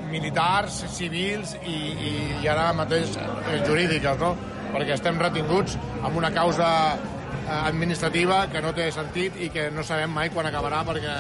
militars, 0.09 0.83
civils 0.95 1.53
i, 1.61 1.75
i, 1.75 2.13
i 2.41 2.49
ara 2.49 2.71
mateix 2.73 3.15
eh, 3.19 3.61
jurídiques, 3.67 4.19
no? 4.21 4.33
perquè 4.73 4.95
estem 4.95 5.17
retinguts 5.21 5.77
amb 6.01 6.17
una 6.17 6.31
causa 6.33 6.69
eh, 6.95 7.59
administrativa 7.59 8.43
que 8.53 8.61
no 8.65 8.73
té 8.77 8.89
sentit 8.93 9.37
i 9.41 9.51
que 9.53 9.69
no 9.73 9.85
sabem 9.85 10.13
mai 10.13 10.33
quan 10.33 10.49
acabarà 10.49 10.83
perquè 10.87 11.17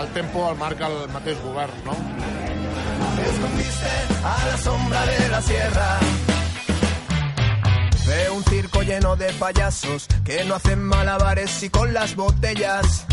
el 0.00 0.12
tempo 0.16 0.48
el 0.50 0.58
marca 0.58 0.90
el 0.90 1.06
mateix 1.14 1.38
govern. 1.46 1.86
No? 1.86 1.98
escondiste 3.22 3.88
a 4.24 4.46
la 4.46 4.58
sombra 4.58 5.06
de 5.06 5.28
la 5.28 5.42
sierra. 5.42 6.31
Veo 8.12 8.34
un 8.34 8.44
circo 8.44 8.82
lleno 8.82 9.16
de 9.16 9.32
payasos 9.32 10.06
que 10.22 10.44
no 10.44 10.56
hacen 10.56 10.82
malabares 10.82 11.62
y 11.62 11.70
con 11.70 11.94
las 11.94 12.14
botellas 12.14 13.06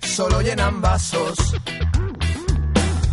solo 0.00 0.40
llenan 0.40 0.80
vasos. 0.80 1.38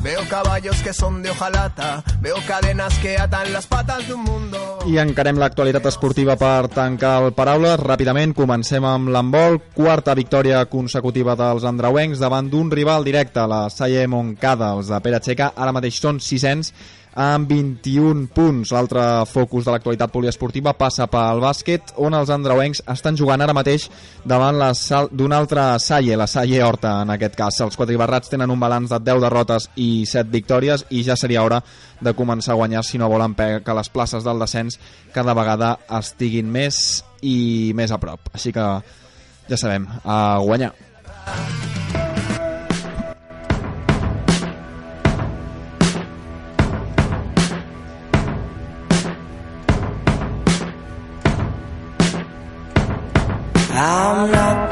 Veo 0.02 0.22
caballos 0.30 0.82
que 0.82 0.94
son 0.94 1.22
de 1.22 1.30
hojalata, 1.30 2.04
veo 2.22 2.38
cadenas 2.48 2.98
que 3.00 3.18
atan 3.18 3.54
las 3.54 3.68
patas 3.68 4.08
de 4.08 4.16
un 4.16 4.24
mundo. 4.24 4.80
I 4.88 4.98
encarem 5.04 5.38
l'actualitat 5.38 5.86
esportiva 5.90 6.38
per 6.40 6.70
tancar 6.72 7.18
el 7.26 7.34
Paraules. 7.36 7.76
Ràpidament 7.82 8.32
comencem 8.34 8.86
amb 8.88 9.12
l'handbol. 9.12 9.60
Quarta 9.76 10.16
victòria 10.16 10.64
consecutiva 10.72 11.36
dels 11.36 11.66
andreuencs 11.68 12.22
davant 12.24 12.48
d'un 12.50 12.72
rival 12.72 13.04
directe, 13.04 13.44
la 13.52 13.68
Salle 13.70 14.08
Moncada. 14.08 14.72
Els 14.78 14.88
de 14.88 15.02
Pere 15.04 15.20
Txeca 15.20 15.52
ara 15.58 15.76
mateix 15.76 16.00
són 16.00 16.22
600 16.24 16.72
amb 17.18 17.50
21 17.50 18.28
punts. 18.34 18.72
L'altre 18.76 19.02
focus 19.26 19.66
de 19.66 19.74
l'actualitat 19.74 20.14
poliesportiva 20.14 20.76
passa 20.78 21.08
pel 21.10 21.42
bàsquet, 21.42 21.96
on 21.98 22.14
els 22.14 22.30
andreuencs 22.34 22.84
estan 22.94 23.18
jugant 23.18 23.42
ara 23.42 23.56
mateix 23.58 23.88
davant 24.28 24.62
d'una 25.12 25.42
altra 25.42 25.66
Salle, 25.82 26.18
la 26.20 26.30
Salle 26.30 26.62
Horta 26.64 27.02
en 27.02 27.16
aquest 27.16 27.36
cas. 27.40 27.60
Els 27.66 27.78
quadribarrats 27.80 28.30
tenen 28.30 28.54
un 28.54 28.62
balanç 28.62 28.94
de 28.94 29.02
10 29.02 29.26
derrotes 29.26 29.70
i 29.76 30.06
7 30.06 30.30
victòries 30.32 30.86
i 30.94 31.04
ja 31.04 31.18
seria 31.18 31.44
hora 31.44 31.64
de 32.00 32.14
començar 32.14 32.54
a 32.54 32.62
guanyar 32.62 32.86
si 32.86 33.02
no 33.02 33.10
volen 33.10 33.34
que 33.36 33.74
les 33.74 33.90
places 33.90 34.24
del 34.24 34.40
descens 34.40 34.78
cada 35.14 35.34
vegada 35.34 35.78
estiguin 36.00 36.52
més 36.52 37.04
i 37.22 37.74
més 37.76 37.92
a 37.92 37.98
prop. 37.98 38.30
Així 38.34 38.54
que 38.54 38.68
ja 39.50 39.58
sabem, 39.58 39.88
a 40.06 40.38
guanyar. 40.44 40.76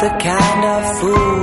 The 0.06 0.12
kind 0.20 0.66
of 0.66 1.00
fool 1.00 1.35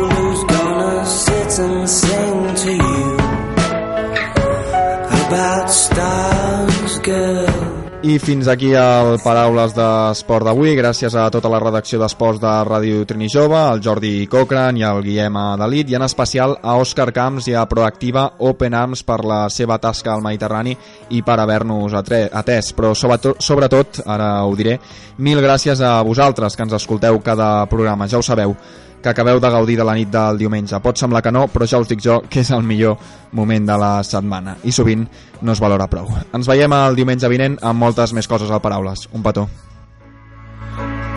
I 8.02 8.16
fins 8.18 8.48
aquí 8.50 8.72
el 8.74 9.20
Paraules 9.22 9.76
d'Esport 9.76 10.48
d'avui. 10.48 10.72
Gràcies 10.74 11.14
a 11.14 11.28
tota 11.30 11.46
la 11.52 11.60
redacció 11.62 12.00
d'Esports 12.00 12.40
de 12.42 12.50
Ràdio 12.66 13.04
Trini 13.06 13.28
Jove, 13.30 13.54
al 13.54 13.78
Jordi 13.84 14.26
Cochran 14.26 14.80
i 14.80 14.82
al 14.82 15.04
Guillem 15.04 15.38
Dalit, 15.60 15.92
i 15.92 15.94
en 15.94 16.02
especial 16.02 16.56
a 16.58 16.74
Òscar 16.82 17.12
Camps 17.14 17.46
i 17.46 17.54
a 17.54 17.62
Proactiva 17.70 18.24
Open 18.42 18.74
Arms 18.74 19.04
per 19.06 19.20
la 19.22 19.44
seva 19.54 19.78
tasca 19.78 20.16
al 20.16 20.24
Mediterrani 20.26 20.74
i 21.14 21.22
per 21.22 21.38
haver-nos 21.38 21.94
atès. 21.94 22.72
Però 22.74 22.90
sobretot, 22.98 23.38
sobretot, 23.38 24.02
ara 24.10 24.32
ho 24.42 24.56
diré, 24.58 24.80
mil 25.22 25.38
gràcies 25.38 25.78
a 25.78 26.00
vosaltres 26.02 26.58
que 26.58 26.66
ens 26.66 26.74
escolteu 26.82 27.22
cada 27.22 27.54
programa. 27.70 28.10
Ja 28.10 28.18
ho 28.18 28.26
sabeu, 28.26 28.56
que 29.02 29.10
acabeu 29.10 29.40
de 29.42 29.50
gaudir 29.50 29.76
de 29.80 29.84
la 29.84 29.96
nit 29.98 30.08
del 30.12 30.38
diumenge. 30.38 30.78
Pot 30.80 31.02
semblar 31.02 31.22
que 31.22 31.34
no, 31.34 31.48
però 31.52 31.66
ja 31.66 31.82
us 31.82 31.90
dic 31.90 32.00
jo 32.04 32.22
que 32.30 32.40
és 32.40 32.52
el 32.54 32.62
millor 32.62 32.96
moment 33.32 33.66
de 33.66 33.76
la 33.78 33.92
setmana 34.06 34.56
i 34.62 34.72
sovint 34.72 35.04
no 35.42 35.52
es 35.52 35.60
valora 35.60 35.90
prou. 35.90 36.08
Ens 36.32 36.48
veiem 36.48 36.72
el 36.78 36.96
diumenge 36.96 37.28
vinent 37.28 37.58
amb 37.60 37.82
moltes 37.82 38.14
més 38.14 38.30
coses 38.30 38.50
al 38.50 38.62
Paraules. 38.62 39.08
Un 39.12 39.22
petó. 39.26 39.48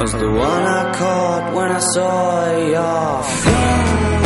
was 0.05 0.11
the 0.11 0.29
one 0.29 0.63
I 0.63 0.91
caught 0.93 1.55
when 1.55 1.71
I 1.71 1.79
saw 1.79 2.57
your 2.75 3.23
fingers 3.23 4.24